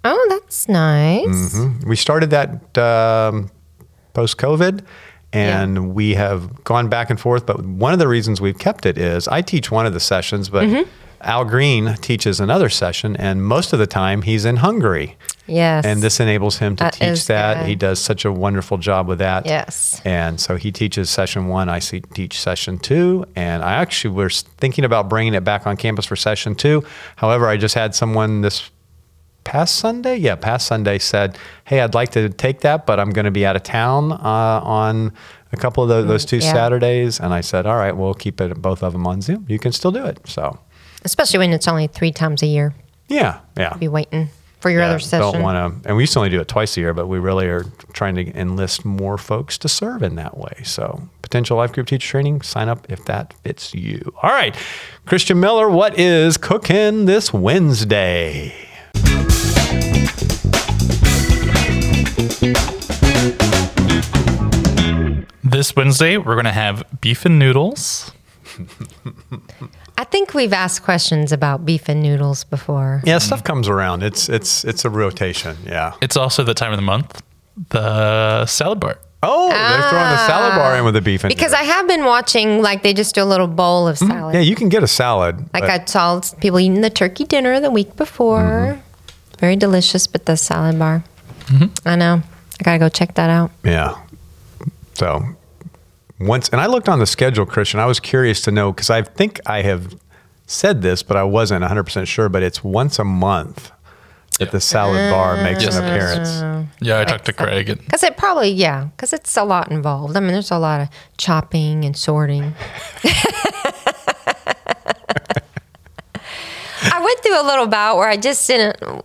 Oh, 0.04 0.25
that's 0.30 0.70
nice. 0.70 1.56
We 1.86 1.96
started 1.96 2.30
that 2.30 2.77
um, 2.77 3.50
post 4.13 4.38
COVID, 4.38 4.84
and 5.34 5.94
we 5.94 6.13
have 6.16 6.63
gone 6.63 6.88
back 6.88 7.10
and 7.10 7.20
forth. 7.20 7.46
But 7.46 7.66
one 7.66 7.94
of 7.94 8.00
the 8.00 8.08
reasons 8.08 8.39
we've 8.39 8.58
kept 8.60 8.86
it 8.86 8.98
is 8.98 9.27
I 9.27 9.42
teach 9.42 9.72
one 9.72 9.86
of 9.86 9.94
the 9.94 10.00
sessions, 10.00 10.50
but 10.50 10.66
Mm-hmm. 10.68 10.89
Al 11.22 11.46
Green 11.46 11.96
teaches 11.96 12.39
another 12.39 12.70
session, 12.70 13.16
and 13.16 13.44
most 13.44 13.74
of 13.74 13.80
the 13.80 13.88
time 13.88 14.22
he's 14.22 14.46
in 14.46 14.58
Hungary. 14.58 15.18
Yes. 15.48 15.84
And 15.84 16.01
this 16.04 16.20
enables 16.20 16.60
him 16.60 16.75
to 16.75 16.84
That 16.84 16.94
teach 16.94 17.25
that. 17.25 17.58
good. 17.62 17.66
He 17.70 17.75
does 17.75 18.00
such 18.00 18.24
a 18.24 18.32
wonderful 18.32 18.77
job 18.77 19.08
with 19.08 19.18
that. 19.18 19.48
Yes. 19.48 20.00
And 20.06 20.39
so 20.39 20.58
he 20.58 20.72
teaches 20.72 21.10
session 21.10 21.48
one. 21.48 21.70
I 21.70 21.80
see, 21.80 22.01
teach 22.01 22.39
session 22.39 22.77
two. 22.77 23.25
And 23.36 23.63
I 23.63 23.74
actually 23.74 24.13
was 24.13 24.44
thinking 24.44 24.86
about 24.86 25.10
bringing 25.10 25.34
it 25.34 25.44
back 25.44 25.66
on 25.66 25.75
campus 25.75 26.06
for 26.06 26.16
session 26.16 26.54
two. 26.54 26.84
However, 27.16 27.48
I 27.48 27.58
just 27.58 27.74
had 27.74 27.96
someone 27.96 28.42
this 28.42 28.70
past 29.48 29.75
Sunday, 29.75 30.18
yeah, 30.18 30.36
past 30.36 30.68
Sunday 30.68 31.00
said, 31.00 31.38
"Hey, 31.63 31.80
I'd 31.80 31.96
like 31.96 32.10
to 32.12 32.27
take 32.30 32.60
that, 32.62 32.86
but 32.86 33.00
I'm 33.00 33.12
going 33.12 33.25
to 33.25 33.32
be 33.32 33.46
out 33.46 33.56
of 33.56 33.63
town 33.63 34.12
uh, 34.12 34.62
on 34.62 35.13
a 35.54 35.58
couple 35.58 35.84
of 35.84 35.89
tho- 35.89 36.04
those 36.04 36.25
two 36.25 36.38
yeah. 36.38 36.54
Saturdays." 36.54 37.20
And 37.20 37.34
I 37.34 37.42
said, 37.42 37.66
"All 37.66 37.77
right, 37.77 37.96
we'll 37.96 38.13
keep 38.13 38.42
it 38.42 38.62
both 38.62 38.84
of 38.84 38.92
them 38.94 39.08
on 39.08 39.22
Zoom. 39.22 39.46
You 39.48 39.58
can 39.58 39.72
still 39.72 39.92
do 39.92 40.06
it." 40.06 40.20
So 40.25 40.60
Especially 41.06 41.39
when 41.39 41.54
it's 41.54 41.68
only 41.68 41.88
three 41.88 42.12
times 42.12 42.44
a 42.44 42.48
year. 42.48 42.75
Yeah, 43.08 43.39
yeah. 43.58 43.74
Be 43.77 43.88
waiting 43.88 44.27
for 44.60 44.70
your 44.70 44.82
Yeah, 44.82 44.89
other 44.89 45.00
session. 45.00 45.32
Don't 45.32 45.42
want 45.42 45.84
to, 45.84 45.88
and 45.88 45.96
we 45.96 46.04
used 46.04 46.12
to 46.13 46.20
only 46.20 46.30
do 46.30 46.42
it 46.42 46.50
twice 46.50 46.75
a 46.75 46.82
year, 46.82 46.94
but 46.94 47.08
we 47.08 47.18
really 47.18 47.48
are 47.48 47.63
trying 47.94 48.16
to 48.16 48.38
enlist 48.38 48.84
more 48.84 49.18
folks 49.18 49.58
to 49.60 49.70
serve 49.70 50.04
in 50.04 50.16
that 50.16 50.38
way. 50.38 50.62
So, 50.63 51.08
potential 51.22 51.56
life 51.56 51.72
group 51.72 51.88
teacher 51.88 52.10
training, 52.10 52.42
sign 52.42 52.68
up 52.68 52.86
if 52.92 53.06
that 53.06 53.34
fits 53.44 53.74
you. 53.74 54.12
All 54.22 54.32
right, 54.32 54.54
Christian 55.06 55.39
Miller, 55.39 55.70
what 55.70 55.98
is 55.98 56.36
cooking 56.36 57.06
this 57.06 57.32
Wednesday? 57.32 58.67
This 65.44 65.76
Wednesday, 65.76 66.18
we're 66.18 66.36
going 66.36 66.46
to 66.46 66.52
have 66.52 66.84
beef 67.02 67.26
and 67.26 67.40
noodles. 67.40 68.12
I 69.98 70.04
think 70.04 70.34
we've 70.34 70.54
asked 70.54 70.84
questions 70.84 71.32
about 71.32 71.66
beef 71.66 71.90
and 71.90 72.04
noodles 72.04 72.44
before. 72.44 73.02
Yeah, 73.06 73.18
stuff 73.18 73.44
comes 73.44 73.68
around. 73.68 74.04
It's 74.04 74.30
it's 74.30 74.64
it's 74.66 74.86
a 74.86 74.90
rotation. 74.90 75.58
Yeah. 75.66 75.94
It's 76.02 76.16
also 76.16 76.44
the 76.44 76.54
time 76.54 76.72
of 76.72 76.78
the 76.78 76.84
month, 76.84 77.24
the 77.70 78.46
salad 78.46 78.80
bar. 78.80 79.00
Oh, 79.24 79.50
they're 79.50 79.90
throwing 79.90 80.10
the 80.12 80.28
salad 80.28 80.54
bar 80.56 80.78
in 80.78 80.86
with 80.86 80.94
the 80.94 81.02
beef 81.02 81.24
and 81.24 81.34
Because 81.34 81.54
I 81.54 81.62
noodles. 81.62 81.76
have 81.76 81.88
been 81.88 82.06
watching, 82.06 82.62
like, 82.62 82.84
they 82.84 82.94
just 82.94 83.16
do 83.16 83.24
a 83.24 83.26
little 83.26 83.48
bowl 83.48 83.88
of 83.88 83.98
mm-hmm. 83.98 84.12
salad. 84.12 84.36
yeah, 84.36 84.42
you 84.42 84.56
can 84.56 84.70
get 84.70 84.84
a 84.84 84.88
salad. 84.88 85.40
Like 85.56 85.64
but- 85.64 85.70
I 85.72 85.86
saw 85.86 86.22
people 86.40 86.60
eating 86.60 86.82
the 86.82 86.92
turkey 86.92 87.24
dinner 87.24 87.60
the 87.60 87.72
week 87.72 87.96
before. 87.96 88.42
Mm-hmm. 88.42 88.82
Mm-hmm. 89.38 89.46
Very 89.46 89.56
delicious, 89.56 90.08
but 90.08 90.25
the 90.25 90.36
salad 90.36 90.79
bar. 90.79 91.03
I 91.86 91.96
know. 91.96 92.22
I 92.60 92.63
gotta 92.63 92.79
go 92.79 92.89
check 92.89 93.13
that 93.15 93.29
out. 93.29 93.51
Yeah. 93.63 93.96
So 94.96 95.24
once, 96.20 96.50
and 96.50 96.60
I 96.60 96.65
looked 96.65 96.89
on 96.89 97.00
the 97.00 97.06
schedule, 97.06 97.46
Christian. 97.46 97.79
I 97.79 97.86
was 97.86 98.00
curious 98.00 98.41
to 98.41 98.51
know 98.51 98.72
because 98.74 98.89
I 98.89 99.03
think 99.03 99.39
I 99.46 99.62
have 99.62 99.96
said 100.48 100.82
this, 100.82 101.03
but 101.03 101.15
I 101.15 101.24
wasn't 101.24 101.63
100% 101.63 102.08
sure. 102.08 102.29
But 102.29 102.41
it's 102.44 102.63
once 102.63 102.98
a 103.00 103.03
month 103.03 103.72
that 104.39 104.51
the 104.51 104.60
salad 104.60 105.12
bar 105.12 105.41
makes 105.44 105.63
Yes, 105.63 105.77
an 105.77 105.86
appearance. 105.86 106.67
Yeah, 106.82 107.00
I 107.00 107.06
talked 107.06 107.25
to 107.25 107.34
Craig. 107.34 107.67
Because 107.67 108.03
it 108.03 108.17
probably, 108.17 108.50
yeah, 108.50 108.86
because 108.96 109.13
it's 109.13 109.38
a 109.38 109.44
lot 109.44 109.72
involved. 109.72 110.17
I 110.17 110.20
mean, 110.20 110.32
there's 110.34 110.51
a 110.51 110.60
lot 110.60 110.82
of 110.82 110.89
chopping 111.17 111.86
and 111.86 111.96
sorting. 111.96 112.53
I 116.89 117.03
went 117.03 117.20
through 117.22 117.41
a 117.41 117.46
little 117.46 117.67
bout 117.67 117.98
where 117.98 118.08
I 118.08 118.17
just 118.17 118.48
didn't 118.48 118.97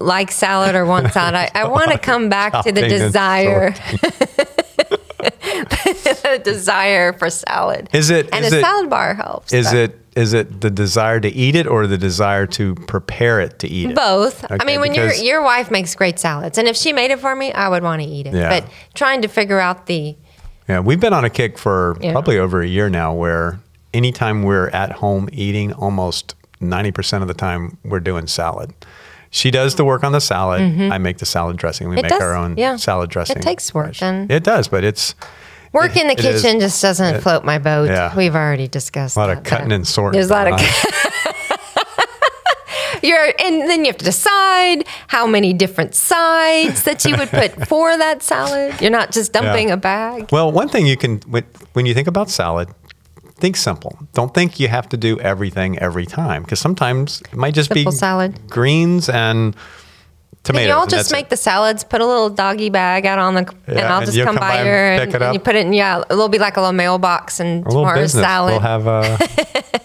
like 0.00 0.30
salad 0.30 0.74
or 0.74 0.84
want 0.84 1.12
salad. 1.12 1.34
I, 1.34 1.50
I 1.54 1.68
want 1.68 1.90
to 1.92 1.98
come 2.10 2.28
back 2.28 2.64
to 2.64 2.72
the 2.72 2.82
desire, 2.88 3.70
the 5.22 6.40
desire 6.44 7.12
for 7.14 7.30
salad. 7.30 7.88
Is 7.92 8.10
it- 8.10 8.28
And 8.32 8.44
is 8.44 8.52
a 8.52 8.58
it- 8.58 8.62
salad 8.62 8.90
bar 8.90 9.14
helps. 9.14 9.52
Is 9.52 9.72
it 9.72 9.98
is 10.14 10.34
it 10.34 10.60
the 10.60 10.68
desire 10.70 11.20
to 11.20 11.28
eat 11.30 11.56
it 11.56 11.66
or 11.66 11.86
the 11.86 11.96
desire 11.96 12.46
to 12.46 12.74
prepare 12.74 13.40
it 13.40 13.58
to 13.60 13.66
eat 13.68 13.88
it? 13.90 13.96
Both. 13.96 14.44
I 14.50 14.62
mean, 14.64 14.80
when 14.80 14.92
your 14.94 15.10
your 15.14 15.42
wife 15.42 15.70
makes 15.70 15.94
great 15.94 16.18
salads, 16.18 16.58
and 16.58 16.68
if 16.68 16.76
she 16.76 16.92
made 16.92 17.10
it 17.10 17.18
for 17.18 17.34
me, 17.34 17.50
I 17.52 17.68
would 17.70 17.82
want 17.82 18.02
to 18.02 18.08
eat 18.08 18.26
it. 18.26 18.34
Yeah. 18.34 18.60
But 18.60 18.70
trying 18.94 19.22
to 19.22 19.28
figure 19.28 19.58
out 19.58 19.86
the 19.86 20.14
Yeah, 20.68 20.80
we've 20.80 21.00
been 21.00 21.14
on 21.14 21.24
a 21.24 21.30
kick 21.30 21.56
for 21.56 21.96
Yeah. 22.02 22.12
probably 22.12 22.36
over 22.38 22.60
a 22.60 22.66
year 22.66 22.90
now 22.90 23.14
where 23.14 23.58
anytime 23.94 24.42
we're 24.42 24.68
at 24.68 24.92
home 24.92 25.30
eating, 25.32 25.72
almost 25.72 26.34
90% 26.60 27.22
of 27.22 27.28
the 27.28 27.34
time 27.34 27.78
we're 27.82 27.98
doing 28.00 28.26
salad. 28.26 28.72
She 29.34 29.50
does 29.50 29.74
the 29.76 29.84
work 29.84 30.04
on 30.04 30.12
the 30.12 30.20
salad. 30.20 30.60
I 30.60 30.98
make 30.98 31.16
the 31.18 31.26
salad 31.26 31.56
dressing. 31.56 31.88
We 31.88 31.96
Mm-hmm. 31.96 31.98
It 31.98 32.02
make 32.02 32.10
does, 32.12 32.22
our 32.22 32.34
own 32.36 32.56
yeah. 32.56 32.76
salad 32.76 33.10
dressing. 33.10 33.38
It 33.38 33.42
takes 33.42 33.72
work, 33.74 34.00
and- 34.02 34.30
It 34.30 34.44
does, 34.44 34.68
but 34.68 34.84
it's 34.84 35.14
work 35.72 35.96
in 35.96 36.06
the 36.06 36.12
It 36.12 36.22
is. 36.24 36.42
kitchen 36.42 36.60
just 36.60 36.80
doesn't 36.82 37.16
It- 37.16 37.20
float 37.22 37.42
my 37.42 37.58
boat. 37.58 37.88
yeah. 37.88 38.14
We've 38.14 38.36
already 38.36 38.68
discussed 38.68 39.16
a 39.16 39.20
lot 39.20 39.26
that, 39.28 39.38
of 39.38 39.44
cutting 39.44 39.72
and 39.72 39.88
sorting. 39.88 40.18
There's 40.20 40.30
a 40.30 40.34
lot 40.34 40.52
of 40.52 40.60
you're, 43.02 43.32
and 43.40 43.68
then 43.68 43.80
you 43.80 43.86
have 43.86 43.96
to 43.96 44.04
decide 44.04 44.84
how 45.08 45.26
many 45.26 45.52
different 45.52 45.94
sides 45.94 46.84
that 46.84 47.04
you 47.04 47.16
would 47.16 47.30
put 47.30 47.50
for 47.68 47.96
that 47.96 48.22
salad. 48.22 48.80
You're 48.80 48.90
not 48.90 49.10
just 49.12 49.32
dumping 49.32 49.68
Yeah. 49.68 49.74
a 49.74 49.78
bag. 49.78 50.28
Well, 50.30 50.52
one 50.52 50.68
thing 50.68 50.86
you 50.86 50.96
can, 50.96 51.18
when 51.26 51.44
when 51.72 51.86
you 51.86 51.94
think 51.94 52.06
about 52.06 52.30
salad, 52.30 52.68
think 53.42 53.56
simple. 53.56 53.98
Don't 54.14 54.32
think 54.32 54.58
you 54.60 54.68
have 54.68 54.88
to 54.90 54.96
do 54.96 55.18
everything 55.20 55.78
every 55.80 56.06
time 56.06 56.42
because 56.42 56.60
sometimes 56.60 57.20
it 57.32 57.34
might 57.36 57.54
just 57.54 57.68
Simple 57.68 57.92
be 57.92 57.96
salad. 57.98 58.48
greens 58.48 59.08
and 59.10 59.54
tomatoes. 60.44 60.62
Then 60.62 60.68
you 60.68 60.74
all 60.80 60.86
just 60.86 61.12
make 61.12 61.26
it. 61.26 61.30
the 61.30 61.36
salads, 61.36 61.84
put 61.84 62.00
a 62.00 62.06
little 62.06 62.30
doggy 62.30 62.70
bag 62.70 63.04
out 63.04 63.18
on 63.18 63.34
the, 63.34 63.54
and 63.66 63.80
I'll 63.80 63.98
and 63.98 64.06
just 64.06 64.16
come, 64.18 64.36
come 64.36 64.36
by 64.36 64.40
by 64.40 64.56
and 64.58 64.66
here 64.66 64.92
and, 65.02 65.14
and 65.14 65.34
you 65.34 65.40
put 65.40 65.56
it 65.56 65.66
in, 65.66 65.72
yeah, 65.72 66.02
it'll 66.10 66.28
be 66.28 66.38
like 66.38 66.56
a 66.56 66.60
little 66.60 66.72
mailbox 66.72 67.40
and 67.40 67.66
a 67.66 67.70
tomorrow's 67.70 68.12
salad, 68.12 68.52
We'll 68.52 68.60
have 68.60 68.86
uh, 68.86 69.18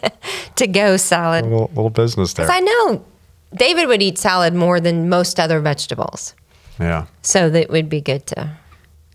a 0.03 0.11
to 0.55 0.67
go 0.67 0.97
salad. 0.97 1.45
little, 1.45 1.67
little 1.73 1.89
business 1.89 2.33
there. 2.33 2.45
Because 2.45 2.55
I 2.55 2.59
know 2.61 3.03
David 3.55 3.87
would 3.87 4.01
eat 4.01 4.17
salad 4.17 4.53
more 4.53 4.79
than 4.79 5.09
most 5.09 5.39
other 5.39 5.59
vegetables. 5.59 6.35
yeah, 6.79 7.07
So 7.23 7.49
that 7.49 7.69
would 7.69 7.89
be 7.89 8.01
good 8.01 8.25
to, 8.27 8.57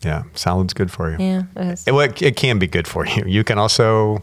yeah. 0.04 0.24
Salad's 0.34 0.74
good 0.74 0.90
for 0.90 1.10
you. 1.12 1.16
yeah. 1.20 1.42
it 1.56 1.66
is. 1.72 1.86
It, 1.86 1.92
well, 1.92 2.10
it, 2.10 2.20
it 2.22 2.36
can 2.36 2.58
be 2.58 2.66
good 2.66 2.88
for 2.88 3.06
you. 3.06 3.24
You 3.24 3.44
can 3.44 3.56
also 3.58 4.22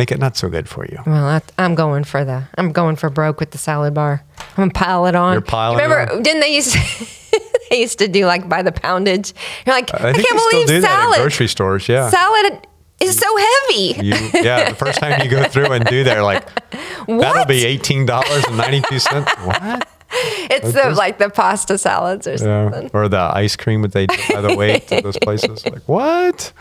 make 0.00 0.10
it 0.10 0.18
not 0.18 0.34
so 0.34 0.48
good 0.48 0.66
for 0.66 0.86
you. 0.86 0.98
Well, 1.06 1.26
I, 1.26 1.42
I'm 1.58 1.74
going 1.74 2.04
for 2.04 2.24
the, 2.24 2.44
I'm 2.56 2.72
going 2.72 2.96
for 2.96 3.10
broke 3.10 3.38
with 3.38 3.50
the 3.50 3.58
salad 3.58 3.92
bar. 3.92 4.24
I'm 4.38 4.54
gonna 4.56 4.70
pile 4.72 5.04
it 5.06 5.14
on. 5.14 5.34
You're 5.34 5.42
piling 5.42 5.76
Remember, 5.78 6.10
on? 6.10 6.22
didn't 6.22 6.40
they 6.40 6.54
used 6.54 6.72
to, 6.72 7.40
they 7.70 7.80
used 7.80 7.98
to 7.98 8.08
do 8.08 8.24
like 8.24 8.48
by 8.48 8.62
the 8.62 8.72
poundage? 8.72 9.34
You're 9.66 9.74
like, 9.74 9.92
I, 9.94 10.08
I 10.08 10.12
can't 10.14 10.50
believe 10.50 10.82
salad. 10.82 11.18
grocery 11.18 11.48
stores. 11.48 11.86
Yeah. 11.86 12.08
Salad 12.08 12.66
is 12.98 13.18
so 13.18 13.36
heavy. 13.36 14.06
You, 14.06 14.14
yeah, 14.42 14.70
the 14.70 14.74
first 14.74 15.00
time 15.00 15.20
you 15.22 15.30
go 15.30 15.44
through 15.44 15.70
and 15.72 15.84
do 15.84 16.04
that, 16.04 16.20
like, 16.20 16.48
that'll 17.06 17.44
be 17.44 17.66
eighteen 17.66 18.06
dollars 18.06 18.44
and 18.46 18.56
ninety 18.56 18.80
two 18.88 18.98
cents. 18.98 19.30
What? 19.44 19.86
It's 20.52 20.72
the, 20.72 20.90
like 20.90 21.18
the 21.18 21.30
pasta 21.30 21.78
salads 21.78 22.26
or 22.26 22.32
Yeah. 22.32 22.36
something. 22.70 22.90
Or 22.92 23.08
the 23.08 23.30
ice 23.34 23.54
cream 23.54 23.82
that 23.82 23.92
they 23.92 24.06
do 24.06 24.16
by 24.32 24.40
the 24.40 24.56
way 24.56 24.74
at 24.90 25.02
those 25.02 25.16
places. 25.22 25.64
Like 25.64 25.82
what? 25.88 26.52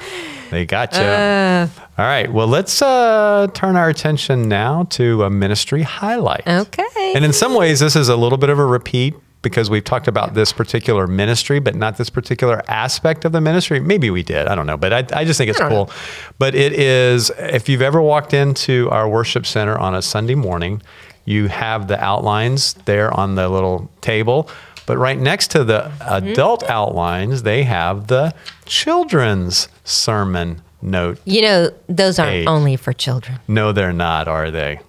They 0.52 0.66
got 0.66 0.94
you. 0.94 1.02
Uh. 1.02 1.68
All 1.98 2.06
right. 2.06 2.32
Well, 2.32 2.48
let's 2.48 2.82
uh, 2.82 3.48
turn 3.54 3.76
our 3.76 3.90
attention 3.90 4.48
now 4.48 4.84
to 4.92 5.24
a 5.24 5.30
ministry 5.30 5.82
highlight. 5.82 6.48
Okay. 6.48 7.14
And 7.16 7.26
in 7.26 7.34
some 7.34 7.56
ways, 7.56 7.80
this 7.80 7.96
is 7.96 8.10
a 8.10 8.16
little 8.16 8.38
bit 8.38 8.50
of 8.50 8.60
a 8.60 8.66
repeat 8.66 9.16
because 9.42 9.70
we've 9.70 9.84
talked 9.84 10.08
about 10.08 10.34
this 10.34 10.52
particular 10.54 11.08
ministry, 11.08 11.60
but 11.60 11.74
not 11.74 11.98
this 11.98 12.10
particular 12.10 12.62
aspect 12.68 13.26
of 13.26 13.32
the 13.32 13.42
ministry. 13.42 13.80
Maybe 13.80 14.10
we 14.12 14.22
did. 14.22 14.48
I 14.48 14.54
don't 14.56 14.68
know. 14.68 14.78
But 14.78 14.94
I, 14.94 15.22
I 15.22 15.26
just 15.26 15.38
think 15.38 15.50
it's 15.50 15.60
cool. 15.60 15.90
But 16.38 16.56
it 16.56 16.74
is, 16.74 17.32
if 17.38 17.68
you've 17.70 17.82
ever 17.82 18.02
walked 18.02 18.34
into 18.34 18.90
our 18.92 19.08
worship 19.10 19.46
center 19.46 19.78
on 19.78 19.96
a 19.96 20.02
Sunday 20.02 20.36
morning, 20.36 20.82
you 21.30 21.48
have 21.48 21.88
the 21.88 22.04
outlines 22.04 22.74
there 22.86 23.14
on 23.14 23.36
the 23.36 23.48
little 23.48 23.90
table. 24.02 24.50
But 24.88 24.98
right 24.98 25.20
next 25.20 25.52
to 25.52 25.64
the 25.64 25.92
adult 26.02 26.64
outlines, 26.64 27.44
they 27.44 27.62
have 27.64 28.08
the 28.08 28.34
children's 28.66 29.68
sermon 29.84 30.62
note 30.82 31.20
You 31.26 31.42
know, 31.44 31.70
those 31.88 32.18
aren't 32.18 32.48
only 32.48 32.76
for 32.76 32.94
children. 32.94 33.40
no, 33.48 33.72
they're 33.72 33.94
not, 33.94 34.28
are 34.28 34.50
they? 34.50 34.80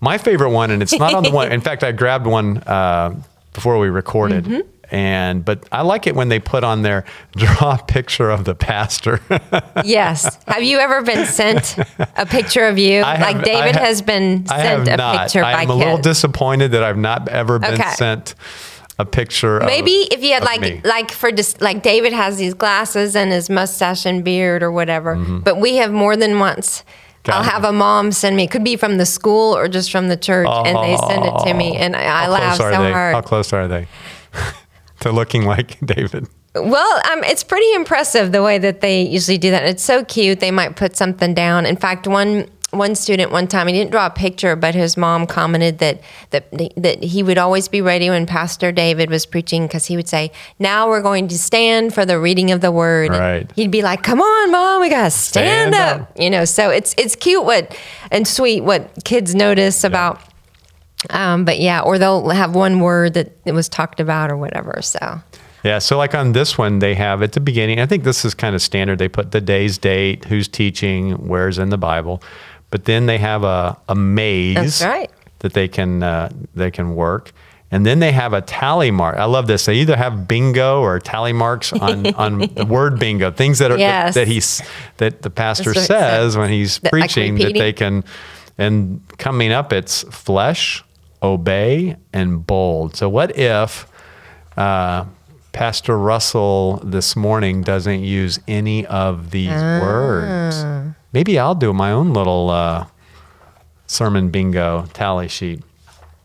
My 0.00 0.16
favorite 0.16 0.50
one, 0.50 0.70
and 0.70 0.80
it's 0.82 0.98
not 0.98 1.12
on 1.12 1.24
the 1.24 1.30
one. 1.30 1.52
In 1.58 1.60
fact, 1.60 1.84
I 1.84 1.92
grabbed 1.92 2.26
one 2.26 2.58
uh, 2.66 3.14
before 3.52 3.78
we 3.78 3.88
recorded, 3.88 4.44
Mm-hmm. 4.44 4.60
And 4.90 5.44
but 5.44 5.66
I 5.70 5.82
like 5.82 6.06
it 6.06 6.14
when 6.14 6.28
they 6.28 6.38
put 6.40 6.64
on 6.64 6.82
there 6.82 7.04
draw 7.36 7.74
a 7.74 7.84
picture 7.84 8.30
of 8.30 8.44
the 8.44 8.54
pastor. 8.54 9.20
Yes. 9.84 10.38
have 10.46 10.62
you 10.62 10.78
ever 10.78 11.02
been 11.02 11.26
sent 11.26 11.76
a 12.16 12.26
picture 12.26 12.66
of 12.66 12.78
you? 12.78 13.00
I 13.02 13.18
like 13.20 13.44
David 13.44 13.76
has 13.76 14.02
been 14.02 14.44
I 14.50 14.62
sent 14.62 14.78
have 14.86 14.88
a 14.88 14.96
not. 14.96 15.18
picture 15.22 15.42
I 15.44 15.52
by 15.54 15.62
am 15.62 15.70
a 15.70 15.74
little 15.74 15.98
disappointed 15.98 16.72
that 16.72 16.82
I've 16.82 16.98
not 16.98 17.28
ever 17.28 17.58
been 17.58 17.74
Okay. 17.74 17.90
sent 17.92 18.34
a 18.98 19.04
picture. 19.04 19.60
Maybe 19.60 20.02
of, 20.02 20.08
if 20.18 20.24
you 20.24 20.32
had 20.34 20.42
like 20.42 20.60
me. 20.60 20.80
like 20.84 21.12
for 21.12 21.30
just 21.30 21.60
like 21.60 21.82
David 21.82 22.12
has 22.12 22.36
these 22.36 22.54
glasses 22.54 23.14
and 23.14 23.30
his 23.30 23.48
mustache 23.48 24.04
and 24.06 24.24
beard 24.24 24.62
or 24.62 24.72
whatever, 24.72 25.14
but 25.16 25.58
we 25.58 25.76
have 25.76 25.92
more 25.92 26.16
than 26.16 26.38
once. 26.40 26.82
I'll 27.26 27.42
Mm-hmm. 27.42 27.48
Have 27.50 27.64
a 27.64 27.72
mom 27.72 28.10
send 28.10 28.36
me. 28.36 28.44
It 28.44 28.50
could 28.50 28.64
be 28.64 28.76
from 28.76 28.96
the 28.96 29.04
school 29.04 29.54
or 29.54 29.68
just 29.68 29.92
from 29.92 30.08
the 30.08 30.16
church, 30.16 30.48
and 30.48 30.76
they 30.78 30.96
send 31.08 31.24
it 31.26 31.34
to 31.44 31.52
me, 31.52 31.76
and 31.76 31.94
I, 31.94 32.24
I 32.24 32.28
laugh 32.28 32.56
so 32.56 32.70
they? 32.70 32.90
hard. 32.90 33.14
How 33.14 33.20
close 33.20 33.52
are 33.52 33.68
they 33.68 33.86
to 35.00 35.12
looking 35.12 35.44
like 35.44 35.78
David? 35.84 36.26
Well, 36.54 37.00
um, 37.12 37.22
it's 37.24 37.44
pretty 37.44 37.72
impressive 37.74 38.32
the 38.32 38.42
way 38.42 38.58
that 38.58 38.80
they 38.80 39.02
usually 39.02 39.38
do 39.38 39.50
that. 39.50 39.64
It's 39.64 39.82
so 39.82 40.04
cute. 40.04 40.40
They 40.40 40.50
might 40.50 40.76
put 40.76 40.96
something 40.96 41.34
down. 41.34 41.66
In 41.66 41.76
fact, 41.76 42.06
one 42.06 42.48
one 42.70 42.94
student 42.94 43.32
one 43.32 43.46
time 43.46 43.66
he 43.66 43.72
didn't 43.72 43.92
draw 43.92 44.06
a 44.06 44.10
picture, 44.10 44.54
but 44.54 44.74
his 44.74 44.96
mom 44.96 45.26
commented 45.26 45.78
that 45.78 46.00
that 46.30 46.50
that 46.76 47.02
he 47.02 47.22
would 47.22 47.38
always 47.38 47.66
be 47.68 47.80
ready 47.80 48.10
when 48.10 48.26
Pastor 48.26 48.72
David 48.72 49.08
was 49.08 49.24
preaching 49.24 49.66
because 49.66 49.86
he 49.86 49.96
would 49.96 50.08
say, 50.08 50.32
"Now 50.58 50.88
we're 50.88 51.00
going 51.02 51.28
to 51.28 51.38
stand 51.38 51.94
for 51.94 52.04
the 52.04 52.18
reading 52.18 52.50
of 52.50 52.60
the 52.60 52.70
word." 52.72 53.10
And 53.12 53.20
Right. 53.20 53.52
He'd 53.56 53.70
be 53.70 53.80
like, 53.82 54.02
"Come 54.02 54.20
on, 54.20 54.50
mom, 54.50 54.80
we 54.82 54.90
gotta 54.90 55.10
stand, 55.10 55.74
Stand 55.74 56.00
up. 56.02 56.10
up. 56.10 56.20
You 56.20 56.28
know. 56.28 56.44
So 56.44 56.68
it's 56.70 56.94
it's 56.98 57.14
cute 57.16 57.44
what 57.44 57.74
and 58.10 58.26
sweet 58.28 58.62
what 58.64 58.90
kids 59.04 59.34
notice 59.34 59.82
about. 59.84 60.20
Um, 61.10 61.44
but 61.44 61.60
yeah, 61.60 61.80
or 61.80 61.98
they'll 61.98 62.28
have 62.30 62.54
one 62.54 62.80
word 62.80 63.14
that 63.14 63.32
it 63.44 63.52
was 63.52 63.68
talked 63.68 64.00
about 64.00 64.30
or 64.30 64.36
whatever. 64.36 64.80
So 64.82 65.20
Yeah, 65.62 65.78
so 65.78 65.96
like 65.96 66.14
on 66.14 66.32
this 66.32 66.58
one, 66.58 66.80
they 66.80 66.94
have 66.94 67.22
at 67.22 67.32
the 67.32 67.40
beginning, 67.40 67.80
I 67.80 67.86
think 67.86 68.04
this 68.04 68.24
is 68.24 68.34
kind 68.34 68.54
of 68.54 68.62
standard. 68.62 68.98
They 68.98 69.08
put 69.08 69.30
the 69.30 69.40
day's 69.40 69.78
date, 69.78 70.24
who's 70.24 70.48
teaching, 70.48 71.12
where's 71.28 71.58
in 71.58 71.70
the 71.70 71.78
Bible. 71.78 72.22
But 72.70 72.84
then 72.84 73.06
they 73.06 73.18
have 73.18 73.44
a, 73.44 73.76
a 73.88 73.94
maze. 73.94 74.84
right. 74.84 75.10
that 75.38 75.52
they 75.52 75.68
can 75.68 76.02
uh, 76.02 76.30
they 76.54 76.70
can 76.70 76.94
work. 76.94 77.32
And 77.70 77.84
then 77.84 77.98
they 77.98 78.12
have 78.12 78.32
a 78.32 78.40
tally 78.40 78.90
mark. 78.90 79.16
I 79.16 79.24
love 79.26 79.46
this. 79.46 79.66
They 79.66 79.74
either 79.74 79.94
have 79.96 80.26
bingo 80.26 80.80
or 80.80 80.98
tally 80.98 81.34
marks 81.34 81.70
on, 81.72 82.06
on 82.14 82.38
the 82.38 82.64
word 82.64 82.98
bingo, 82.98 83.30
things 83.30 83.58
that 83.58 83.70
are 83.70 83.76
Yes. 83.78 84.14
that, 84.14 84.26
he's 84.26 84.62
that 84.96 85.20
the 85.20 85.28
pastor 85.30 85.74
says 85.74 86.34
when 86.36 86.48
he's 86.50 86.78
That, 86.78 86.92
like, 86.92 87.02
preaching 87.02 87.34
that 87.36 87.52
they 87.52 87.72
can. 87.74 88.04
And 88.56 89.02
coming 89.18 89.52
up, 89.52 89.72
it's 89.74 90.02
flesh, 90.04 90.82
obey, 91.22 91.96
and 92.12 92.46
bold. 92.46 92.96
So 92.96 93.08
what 93.08 93.36
if 93.38 93.86
uh, 94.56 95.04
Pastor 95.52 95.98
Russell 95.98 96.80
this 96.84 97.16
morning 97.16 97.62
doesn't 97.62 98.00
use 98.04 98.38
any 98.48 98.86
of 98.86 99.30
these 99.30 99.50
Ah. 99.52 99.80
words? 99.80 100.94
Maybe 101.12 101.38
I'll 101.38 101.54
do 101.54 101.72
my 101.72 101.90
own 101.92 102.12
little 102.12 102.50
uh, 102.50 102.86
sermon 103.86 104.30
bingo 104.30 104.86
tally 104.92 105.28
sheet. 105.28 105.62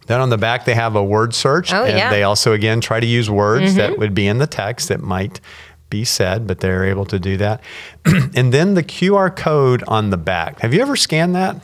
Then 0.07 0.19
on 0.19 0.29
the 0.29 0.37
back, 0.37 0.65
they 0.65 0.75
have 0.75 0.95
a 0.97 1.03
word 1.03 1.33
search. 1.33 1.71
Oh, 1.73 1.83
and 1.85 1.97
yeah. 1.97 2.05
Mm-hmm. 2.05 2.11
they 2.11 2.23
also, 2.23 2.51
again, 2.51 2.81
try 2.81 2.99
to 2.99 3.05
use 3.07 3.29
words 3.29 3.75
that 3.75 3.97
would 3.97 4.13
be 4.13 4.27
in 4.27 4.37
the 4.37 4.47
text 4.47 4.89
that 4.89 4.99
might 5.01 5.39
be 5.89 6.03
said, 6.03 6.45
but 6.45 6.59
they're 6.59 6.83
able 6.83 7.05
to 7.05 7.17
do 7.19 7.37
that. 7.37 7.61
and 8.35 8.53
then 8.53 8.73
the 8.73 8.83
QR 8.83 9.33
code 9.33 9.81
on 9.87 10.09
the 10.09 10.17
back. 10.17 10.59
Have 10.59 10.73
you 10.73 10.81
ever 10.81 10.97
scanned 10.97 11.35
that? 11.35 11.55